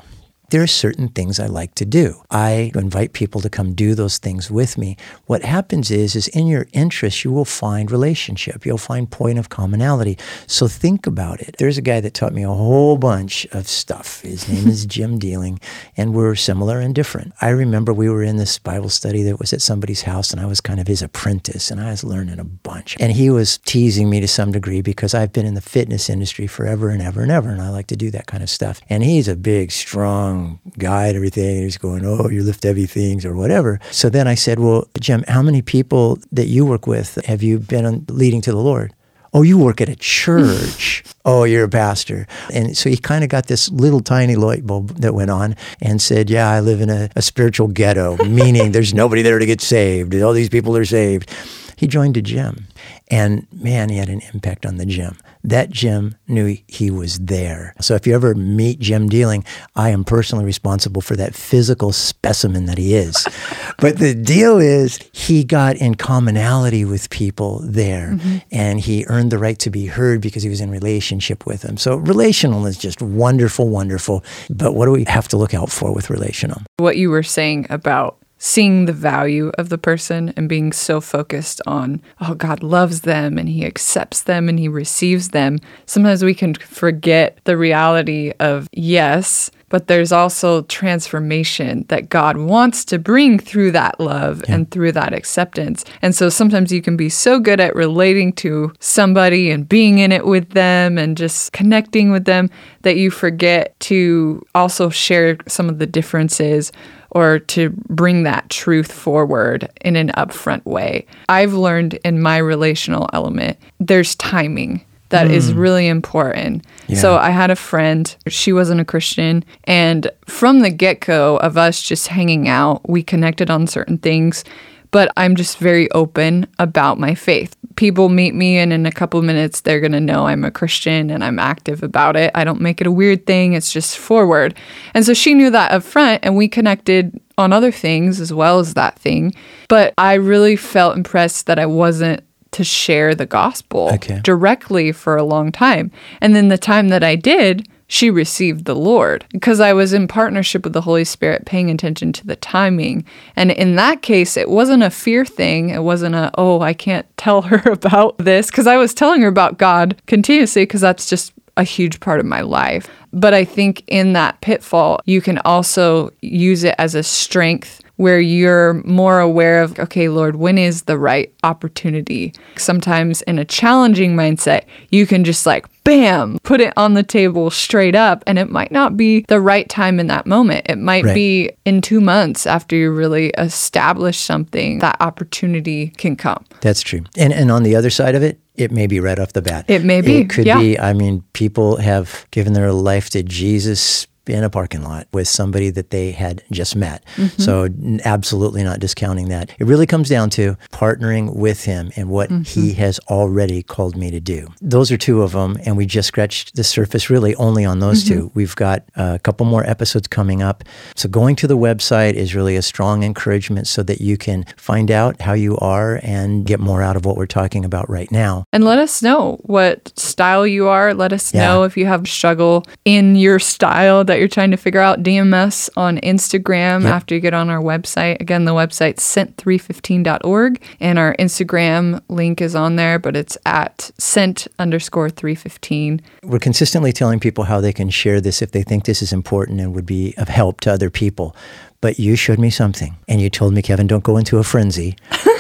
There 0.52 0.62
are 0.62 0.68
certain 0.68 1.08
things 1.08 1.40
I 1.40 1.46
like 1.46 1.76
to 1.76 1.86
do. 1.86 2.22
I 2.30 2.74
invite 2.76 3.14
people 3.14 3.40
to 3.40 3.50
come 3.50 3.74
do 3.74 3.96
those 3.96 4.18
things 4.18 4.52
with 4.52 4.78
me. 4.78 4.98
What 5.26 5.44
happens 5.44 5.90
is, 5.90 6.14
is 6.14 6.28
in 6.28 6.46
your 6.46 6.68
interests, 6.74 7.24
you 7.24 7.32
will 7.32 7.46
find 7.46 7.90
relationship. 7.90 8.66
You'll 8.66 8.78
find 8.78 9.10
point 9.10 9.40
of 9.40 9.48
commonality. 9.48 10.18
So 10.48 10.68
think 10.68 11.08
about 11.08 11.40
it. 11.40 11.56
There's 11.58 11.78
a 11.78 11.82
guy 11.82 12.02
that 12.02 12.14
taught 12.14 12.34
me 12.34 12.44
a 12.44 12.50
whole 12.50 12.98
bunch 12.98 13.46
of 13.54 13.66
stuff. 13.66 14.20
His 14.24 14.50
name 14.50 14.68
is 14.68 14.86
Jim 14.86 15.20
Dealing, 15.20 15.58
and 15.96 16.14
we're 16.14 16.36
similar 16.36 16.82
and 16.82 16.94
different. 16.94 17.32
I 17.40 17.48
remember 17.52 17.94
we 17.94 18.10
were 18.10 18.22
in 18.22 18.36
this 18.36 18.60
Bible 18.60 18.90
study 18.90 19.24
that 19.24 19.40
was 19.40 19.54
at 19.54 19.62
somebody's 19.62 20.02
house, 20.02 20.32
and 20.32 20.42
I 20.42 20.48
was 20.48 20.60
kind 20.60 20.82
of 20.82 20.88
his 20.88 21.02
apprentice, 21.02 21.72
and 21.72 21.80
I 21.80 21.92
was 21.92 22.04
learning 22.04 22.40
a 22.40 22.44
bunch. 22.44 22.98
And 23.00 23.14
he 23.14 23.30
was 23.30 23.58
teasing 23.60 24.10
me 24.10 24.20
to 24.20 24.28
some 24.28 24.52
degree 24.52 24.82
because 24.82 25.14
I've 25.14 25.32
been 25.32 25.46
in 25.46 25.54
the 25.54 25.62
fitness 25.62 26.10
industry 26.10 26.46
forever 26.46 26.90
and 26.90 27.02
ever 27.02 27.22
and 27.22 27.32
ever, 27.32 27.48
and 27.48 27.62
I 27.62 27.70
like 27.70 27.88
to 27.88 27.96
do 27.96 28.12
that 28.12 28.28
kind 28.28 28.44
of 28.44 28.50
stuff. 28.50 28.82
And 28.90 29.02
he's 29.02 29.30
a 29.30 29.38
big, 29.38 29.72
strong 29.72 30.41
guy 30.78 31.08
and 31.08 31.16
everything. 31.16 31.56
And 31.56 31.64
he's 31.64 31.78
going, 31.78 32.06
Oh, 32.06 32.30
you 32.30 32.44
lift 32.44 32.64
heavy 32.64 32.86
things 32.86 33.26
or 33.26 33.36
whatever. 33.36 33.80
So 33.92 34.10
then 34.10 34.28
I 34.28 34.36
said, 34.36 34.60
Well, 34.60 34.88
Jim, 35.00 35.24
how 35.28 35.42
many 35.42 35.62
people 35.62 36.18
that 36.32 36.48
you 36.48 36.66
work 36.66 36.88
with 36.88 37.24
have 37.26 37.44
you 37.44 37.60
been 37.60 38.06
leading 38.10 38.42
to 38.42 38.52
the 38.52 38.58
Lord? 38.58 38.94
Oh, 39.34 39.44
you 39.44 39.58
work 39.58 39.80
at 39.80 39.88
a 39.88 39.96
church. 39.96 41.04
oh, 41.26 41.46
you're 41.46 41.64
a 41.64 41.70
pastor. 41.70 42.28
And 42.54 42.78
so 42.78 42.90
he 42.90 42.98
kind 42.98 43.24
of 43.24 43.30
got 43.30 43.48
this 43.48 43.70
little 43.70 44.02
tiny 44.02 44.36
light 44.36 44.66
bulb 44.68 44.90
that 45.00 45.14
went 45.14 45.32
on 45.32 45.56
and 45.82 46.02
said, 46.02 46.30
Yeah, 46.30 46.50
I 46.50 46.60
live 46.60 46.82
in 46.82 46.90
a, 46.90 47.10
a 47.16 47.22
spiritual 47.22 47.68
ghetto, 47.68 48.18
meaning 48.26 48.72
there's 48.72 48.94
nobody 48.94 49.22
there 49.22 49.40
to 49.40 49.46
get 49.46 49.62
saved. 49.62 50.14
All 50.16 50.34
these 50.34 50.50
people 50.50 50.76
are 50.76 50.86
saved. 50.86 51.30
He 51.78 51.88
joined 51.88 52.18
a 52.18 52.22
gym. 52.22 52.68
And 53.10 53.48
man, 53.52 53.90
he 53.90 53.98
had 53.98 54.10
an 54.10 54.22
impact 54.34 54.66
on 54.66 54.78
the 54.78 54.86
gym. 54.86 55.18
That 55.44 55.70
Jim 55.70 56.16
knew 56.28 56.58
he 56.68 56.92
was 56.92 57.20
there. 57.20 57.74
So 57.82 57.96
if 57.96 58.06
you 58.06 58.14
ever 58.14 58.36
meet 58.36 58.80
Jim 58.80 59.10
Dealing, 59.10 59.44
I 59.76 59.90
am 59.90 60.04
personally 60.04 60.46
responsible 60.46 61.02
for 61.02 61.16
that 61.16 61.36
physical 61.36 61.92
specimen 61.92 62.66
that 62.66 62.78
he 62.78 62.96
is. 62.96 63.28
but 63.80 63.98
the 63.98 64.14
deal 64.14 64.60
is, 64.60 65.00
he 65.14 65.44
got 65.44 65.76
in 65.78 65.96
commonality 65.96 66.86
with 66.86 67.10
people 67.10 67.60
there 67.64 68.12
mm-hmm. 68.14 68.38
and 68.52 68.80
he 68.80 69.06
earned 69.08 69.32
the 69.32 69.38
right 69.38 69.58
to 69.60 69.70
be 69.70 69.88
heard 69.88 70.22
because 70.22 70.44
he 70.44 70.50
was 70.50 70.62
in 70.62 70.70
relationship 70.70 71.46
with 71.46 71.62
them. 71.62 71.78
So 71.78 71.96
relational 71.96 72.66
is 72.66 72.78
just 72.78 73.02
wonderful, 73.02 73.70
wonderful. 73.70 74.24
But 74.50 74.76
what 74.76 74.86
do 74.86 74.92
we 74.92 75.06
have 75.06 75.28
to 75.30 75.38
look 75.38 75.54
out 75.54 75.72
for 75.72 75.94
with 75.94 76.10
relational? 76.10 76.62
What 76.78 76.98
you 76.98 77.10
were 77.10 77.24
saying 77.24 77.68
about 77.70 78.21
seeing 78.44 78.86
the 78.86 78.94
value 78.94 79.52
of 79.60 79.70
the 79.70 79.78
person 79.78 80.34
and 80.36 80.50
being 80.50 80.72
so 80.72 81.00
focused 81.00 81.62
on, 81.68 82.02
oh, 82.20 82.34
God 82.34 82.64
loves 82.64 83.02
them 83.02 83.38
and 83.38 83.48
He 83.48 83.64
accepts 83.64 84.24
them 84.24 84.50
and 84.50 84.58
He 84.58 84.68
receives 84.68 85.30
them, 85.30 85.60
sometimes 85.86 86.24
we 86.24 86.34
can 86.34 86.56
forget 86.56 87.38
the 87.44 87.56
reality 87.56 88.34
of, 88.40 88.68
yes, 88.72 89.52
but 89.70 89.86
there's 89.86 90.12
also 90.12 90.64
transformation 90.64 91.86
that 91.90 92.10
God 92.10 92.36
wants 92.36 92.84
to 92.86 92.98
bring 92.98 93.38
through 93.38 93.72
that 93.74 94.00
love 94.00 94.42
yeah. 94.48 94.56
and 94.56 94.72
through 94.72 94.94
that 94.94 95.14
acceptance. 95.14 95.86
And 96.02 96.16
so 96.16 96.28
sometimes 96.28 96.72
you 96.72 96.82
can 96.82 96.98
be 96.98 97.10
so 97.10 97.40
good 97.40 97.60
at 97.60 97.76
relating 97.76 98.34
to 98.34 98.74
somebody 98.80 99.52
and 99.52 99.70
being 99.70 100.00
in 100.00 100.12
it 100.12 100.26
with 100.26 100.50
them 100.50 100.98
and 100.98 101.16
just 101.16 101.54
connecting 101.54 102.12
with 102.12 102.26
them 102.26 102.50
that 102.82 102.98
you 102.98 103.12
forget 103.12 103.80
to 103.82 104.44
also 104.56 104.90
share 104.90 105.38
some 105.48 105.70
of 105.70 105.78
the 105.78 105.88
differences 105.88 106.72
or 107.12 107.40
to 107.40 107.70
bring 107.90 108.24
that 108.24 108.50
truth 108.50 108.92
forward 108.92 109.70
in 109.82 109.96
an 109.96 110.10
upfront 110.18 110.66
way. 110.66 111.06
I've 111.30 111.54
learned 111.54 111.96
in 112.06 112.22
my 112.22 112.38
relational 112.38 113.10
element, 113.14 113.58
there's 113.80 114.16
timing 114.16 114.84
that 115.10 115.28
mm. 115.28 115.32
is 115.32 115.54
really 115.54 115.88
important. 115.88 116.66
Yeah. 116.88 116.98
So 116.98 117.18
I 117.18 117.30
had 117.30 117.52
a 117.52 117.56
friend, 117.56 118.14
she 118.28 118.52
wasn't 118.54 118.82
a 118.82 118.86
Christian, 118.86 119.44
and 119.66 120.10
from 120.26 120.62
the 120.62 120.70
get 120.70 121.02
go 121.02 121.38
of 121.38 121.58
us 121.58 121.82
just 121.82 122.08
hanging 122.08 122.48
out, 122.48 122.90
we 122.90 123.04
connected 123.04 123.50
on 123.50 123.68
certain 123.68 123.98
things. 123.98 124.44
But 124.92 125.12
I'm 125.18 125.36
just 125.36 125.58
very 125.58 125.90
open 125.92 126.48
about 126.60 127.00
my 127.00 127.16
faith 127.16 127.56
people 127.76 128.10
meet 128.10 128.36
me 128.36 128.58
and 128.58 128.72
in 128.72 128.86
a 128.86 128.92
couple 128.92 129.22
minutes 129.22 129.62
they're 129.62 129.80
going 129.80 129.92
to 129.92 130.00
know 130.00 130.28
I'm 130.28 130.44
a 130.44 130.52
Christian 130.52 131.10
and 131.10 131.24
I'm 131.24 131.40
active 131.40 131.84
about 131.84 132.16
it. 132.16 132.32
I 132.36 132.44
don't 132.44 132.62
make 132.62 132.82
it 132.82 132.88
a 132.88 132.92
weird 132.92 133.26
thing, 133.26 133.54
it's 133.54 133.72
just 133.72 133.98
forward. 133.98 134.56
And 134.94 135.06
so 135.06 135.14
she 135.14 135.34
knew 135.34 135.50
that 135.50 135.72
up 135.72 135.84
front 135.84 136.24
and 136.24 136.36
we 136.36 136.48
connected 136.48 137.20
on 137.38 137.54
other 137.54 137.72
things 137.72 138.20
as 138.20 138.34
well 138.34 138.60
as 138.60 138.74
that 138.74 139.00
thing. 139.00 139.34
But 139.68 139.94
I 139.98 140.14
really 140.14 140.56
felt 140.56 140.96
impressed 140.96 141.48
that 141.48 141.60
I 141.60 141.66
wasn't 141.66 142.24
to 142.52 142.64
share 142.64 143.16
the 143.16 143.26
gospel 143.26 143.90
okay. 143.94 144.20
directly 144.22 144.92
for 144.92 145.16
a 145.16 145.24
long 145.24 145.52
time. 145.52 145.90
And 146.20 146.36
then 146.36 146.50
the 146.50 146.58
time 146.58 146.90
that 146.90 147.04
I 147.04 147.16
did, 147.16 147.68
she 147.92 148.10
received 148.10 148.64
the 148.64 148.74
Lord 148.74 149.26
because 149.34 149.60
I 149.60 149.74
was 149.74 149.92
in 149.92 150.08
partnership 150.08 150.64
with 150.64 150.72
the 150.72 150.80
Holy 150.80 151.04
Spirit, 151.04 151.46
paying 151.46 151.70
attention 151.70 152.14
to 152.14 152.26
the 152.26 152.38
timing. 152.38 153.04
And 153.36 153.52
in 153.52 153.76
that 153.76 154.02
case, 154.02 154.38
it 154.38 154.50
wasn't 154.50 154.84
a 154.84 154.90
fear 154.90 155.26
thing. 155.26 155.72
It 155.72 155.84
wasn't 155.84 156.16
a, 156.16 156.32
oh, 156.38 156.62
I 156.62 156.72
can't 156.72 157.06
tell 157.18 157.42
her 157.42 157.62
about 157.70 158.18
this 158.18 158.50
because 158.50 158.66
I 158.66 158.78
was 158.78 158.94
telling 158.94 159.20
her 159.24 159.28
about 159.28 159.58
God 159.58 160.02
continuously 160.08 160.62
because 160.62 160.80
that's 160.80 161.10
just 161.10 161.34
a 161.58 161.64
huge 161.64 162.00
part 162.00 162.20
of 162.20 162.26
my 162.26 162.42
life. 162.42 162.90
But 163.14 163.34
I 163.34 163.44
think 163.44 163.84
in 163.88 164.14
that 164.14 164.40
pitfall, 164.42 165.02
you 165.06 165.22
can 165.22 165.38
also 165.40 166.12
use 166.22 166.64
it 166.64 166.76
as 166.78 166.96
a 166.96 167.04
strength 167.04 167.82
where 167.98 168.20
you're 168.20 168.74
more 168.84 169.20
aware 169.20 169.62
of, 169.62 169.78
okay, 169.78 170.10
Lord, 170.10 170.36
when 170.38 170.58
is 170.58 170.84
the 170.84 170.98
right 170.98 171.32
opportunity? 171.44 172.34
Sometimes 172.58 173.22
in 173.24 173.38
a 173.38 173.46
challenging 173.46 174.16
mindset, 174.16 174.64
you 174.90 175.06
can 175.06 175.24
just 175.24 175.46
like, 175.46 175.68
bam, 175.84 176.40
put 176.42 176.62
it 176.62 176.74
on 176.78 176.96
the 176.96 177.04
table 177.04 177.52
straight 177.52 177.94
up. 177.94 178.24
And 178.26 178.40
it 178.40 178.50
might 178.50 178.72
not 178.72 178.98
be 178.98 179.22
the 179.28 179.40
right 179.40 179.70
time 179.70 180.00
in 180.00 180.08
that 180.08 180.26
moment. 180.26 180.66
It 180.68 180.80
might 180.80 181.06
right. 181.06 181.14
be 181.14 181.52
in 181.64 181.82
two 181.82 182.02
months 182.02 182.48
after 182.48 182.76
you 182.76 182.92
really 182.92 183.30
establish 183.38 184.18
something, 184.20 184.80
that 184.80 184.98
opportunity 185.00 185.90
can 185.90 186.16
come. 186.16 186.44
That's 186.62 186.82
true. 186.82 187.02
And, 187.18 187.32
and 187.32 187.52
on 187.52 187.62
the 187.62 187.76
other 187.76 187.92
side 187.92 188.16
of 188.16 188.24
it, 188.24 188.40
it 188.62 188.72
may 188.72 188.88
be 188.88 189.00
right 189.00 189.20
off 189.20 189.34
the 189.34 189.42
bat. 189.42 189.66
It 189.68 189.84
may 189.84 190.02
be. 190.02 190.22
It 190.22 190.30
could 190.30 190.46
yeah. 190.46 190.60
be. 190.60 190.80
I 190.80 190.94
mean, 190.94 191.24
people 191.34 191.78
have 191.78 192.26
given 192.32 192.54
their 192.54 192.72
life 192.72 193.10
to 193.12 193.24
Jesus 193.24 194.08
in 194.28 194.44
a 194.44 194.50
parking 194.50 194.84
lot 194.84 195.08
with 195.12 195.28
somebody 195.28 195.70
that 195.72 195.90
they 195.90 196.12
had 196.12 196.44
just 196.52 196.76
met. 196.76 197.04
Mm-hmm. 197.16 197.42
So, 197.42 197.70
absolutely 198.06 198.64
not 198.64 198.80
discounting 198.80 199.30
that. 199.30 199.52
It 199.60 199.66
really 199.66 199.86
comes 199.86 200.10
down 200.10 200.30
to 200.32 200.58
partnering 200.72 201.36
with 201.36 201.66
him 201.66 201.92
and 201.96 202.10
what 202.10 202.30
mm-hmm. 202.30 202.44
he 202.44 202.74
has 202.74 203.00
already 203.10 203.64
called 203.64 203.96
me 203.96 204.12
to 204.12 204.20
do. 204.20 204.48
Those 204.62 204.92
are 204.92 204.98
two 204.98 205.22
of 205.22 205.32
them, 205.32 205.58
and 205.66 205.78
we 205.78 205.86
just 205.86 206.08
scratched 206.08 206.56
the 206.56 206.64
surface 206.64 207.10
really 207.10 207.36
only 207.36 207.66
on 207.66 207.80
those 207.80 208.04
mm-hmm. 208.04 208.14
two. 208.14 208.32
We've 208.34 208.56
got 208.56 208.84
a 208.96 209.20
couple 209.20 209.46
more 209.46 209.64
episodes 209.66 210.08
coming 210.08 210.42
up. 210.42 210.64
So, 210.96 211.10
going 211.10 211.36
to 211.38 211.48
the 211.48 211.58
website 211.58 212.14
is 212.14 212.36
really 212.36 212.56
a 212.56 212.62
strong 212.62 213.04
encouragement 213.04 213.68
so 213.68 213.84
that 213.84 214.02
you 214.02 214.18
can 214.18 214.46
find 214.58 214.92
out 214.92 215.22
how 215.22 215.34
you 215.34 215.58
are 215.58 216.00
and 216.04 216.46
get 216.46 216.60
more 216.60 216.82
out 216.82 216.96
of 216.96 217.06
what 217.06 217.18
we're 217.18 217.26
talking 217.26 217.66
about 217.66 217.90
right 217.90 218.12
now. 218.12 218.46
And 218.54 218.64
let 218.64 218.78
us 218.78 219.02
know 219.02 219.40
what 219.44 219.98
style 219.98 220.46
you 220.46 220.68
are. 220.68 220.94
Let 220.94 221.14
us 221.14 221.34
yeah. 221.34 221.46
know 221.46 221.64
if 221.64 221.76
you 221.78 221.86
have 221.86 222.08
struggle 222.08 222.66
in 222.86 223.16
your 223.16 223.40
style 223.40 224.04
that 224.06 224.20
you're 224.22 224.28
trying 224.28 224.52
to 224.52 224.58
figure 224.58 224.80
out, 224.80 225.02
DM 225.02 225.34
us 225.34 225.68
on 225.76 225.98
Instagram 225.98 226.84
yep. 226.84 226.94
after 226.94 227.16
you 227.16 227.22
get 227.22 227.34
on 227.34 227.50
our 227.50 227.60
website. 227.60 228.22
Again, 228.22 228.46
the 228.46 228.52
website's 228.52 229.04
sent315.org, 229.04 230.62
and 230.80 231.00
our 231.00 231.16
Instagram 231.18 232.04
link 232.08 232.40
is 232.40 232.54
on 232.54 232.76
there, 232.76 233.00
but 233.00 233.16
it's 233.16 233.36
at 233.48 233.90
sent 233.98 234.48
underscore 234.60 235.10
315. 235.10 236.04
We're 236.22 236.38
consistently 236.38 236.94
telling 236.94 237.20
people 237.20 237.46
how 237.46 237.62
they 237.62 237.74
can 237.74 237.90
share 237.90 238.22
this 238.22 238.44
if 238.44 238.52
they 238.52 238.62
think 238.62 238.86
this 238.86 239.02
is 239.02 239.12
important 239.12 239.60
and 239.60 239.74
would 239.74 239.88
be 239.88 240.14
of 240.18 240.28
help 240.28 240.62
to 240.62 240.72
other 240.72 240.92
people. 240.92 241.36
But 241.82 241.98
you 241.98 242.16
showed 242.16 242.38
me 242.38 242.52
something, 242.52 242.96
and 243.08 243.20
you 243.20 243.32
told 243.32 243.56
me, 243.56 243.64
Kevin, 243.64 243.88
don't 243.88 244.04
go 244.04 244.18
into 244.18 244.38
a 244.38 244.44
frenzy. 244.44 244.98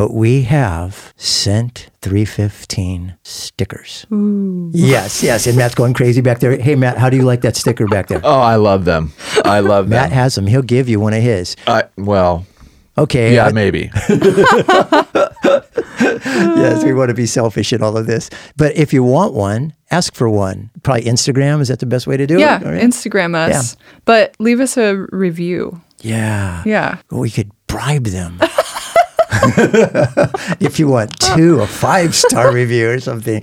but 0.00 0.14
we 0.14 0.44
have 0.44 1.12
sent 1.18 1.90
315 2.00 3.18
stickers. 3.22 4.06
Ooh. 4.10 4.70
Yes, 4.72 5.22
yes. 5.22 5.46
And 5.46 5.58
Matt's 5.58 5.74
going 5.74 5.92
crazy 5.92 6.22
back 6.22 6.38
there. 6.38 6.56
Hey, 6.56 6.74
Matt, 6.74 6.96
how 6.96 7.10
do 7.10 7.18
you 7.18 7.22
like 7.22 7.42
that 7.42 7.54
sticker 7.54 7.86
back 7.86 8.08
there? 8.08 8.22
Oh, 8.24 8.40
I 8.40 8.56
love 8.56 8.86
them. 8.86 9.12
I 9.44 9.60
love 9.60 9.90
Matt 9.90 10.04
them. 10.04 10.08
Matt 10.08 10.12
has 10.12 10.36
them. 10.36 10.46
He'll 10.46 10.62
give 10.62 10.88
you 10.88 11.00
one 11.00 11.12
of 11.12 11.22
his. 11.22 11.54
Uh, 11.66 11.82
well, 11.98 12.46
okay. 12.96 13.34
Yeah, 13.34 13.48
I, 13.48 13.52
maybe. 13.52 13.90
yes, 16.00 16.82
we 16.82 16.94
want 16.94 17.10
to 17.10 17.14
be 17.14 17.26
selfish 17.26 17.70
in 17.70 17.82
all 17.82 17.98
of 17.98 18.06
this. 18.06 18.30
But 18.56 18.74
if 18.76 18.94
you 18.94 19.04
want 19.04 19.34
one, 19.34 19.74
ask 19.90 20.14
for 20.14 20.30
one. 20.30 20.70
Probably 20.82 21.04
Instagram. 21.04 21.60
Is 21.60 21.68
that 21.68 21.80
the 21.80 21.84
best 21.84 22.06
way 22.06 22.16
to 22.16 22.26
do 22.26 22.38
yeah, 22.38 22.56
it? 22.56 22.62
Yeah, 22.62 22.82
Instagram 22.82 23.34
us. 23.34 23.74
Yeah. 23.74 23.82
But 24.06 24.34
leave 24.38 24.60
us 24.60 24.78
a 24.78 25.06
review. 25.12 25.78
Yeah. 26.00 26.62
Yeah. 26.64 27.00
we 27.10 27.30
could 27.30 27.50
bribe 27.66 28.04
them. 28.04 28.40
if 30.60 30.78
you 30.78 30.88
want 30.88 31.18
two, 31.18 31.60
a 31.60 31.66
five 31.66 32.14
star 32.14 32.52
review 32.60 32.90
or 32.90 33.00
something. 33.00 33.42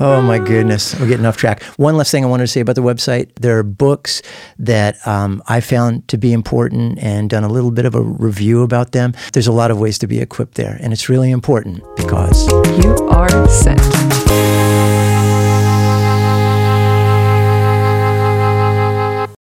Oh 0.00 0.20
my 0.22 0.38
goodness, 0.38 0.98
we're 0.98 1.08
getting 1.08 1.26
off 1.26 1.36
track. 1.36 1.62
One 1.76 1.96
last 1.96 2.10
thing 2.10 2.24
I 2.24 2.28
wanted 2.28 2.44
to 2.44 2.48
say 2.48 2.60
about 2.60 2.74
the 2.74 2.82
website 2.82 3.34
there 3.36 3.58
are 3.58 3.62
books 3.62 4.22
that 4.58 5.04
um, 5.06 5.42
I 5.46 5.60
found 5.60 6.08
to 6.08 6.18
be 6.18 6.32
important 6.32 6.98
and 6.98 7.30
done 7.30 7.44
a 7.44 7.48
little 7.48 7.70
bit 7.70 7.84
of 7.84 7.94
a 7.94 8.02
review 8.02 8.62
about 8.62 8.92
them. 8.92 9.14
There's 9.32 9.46
a 9.46 9.52
lot 9.52 9.70
of 9.70 9.78
ways 9.78 9.98
to 9.98 10.06
be 10.06 10.20
equipped 10.20 10.54
there, 10.54 10.78
and 10.80 10.92
it's 10.92 11.08
really 11.08 11.30
important 11.30 11.82
because 11.96 12.46
you 12.82 12.94
are 13.08 13.48
sent. 13.48 14.45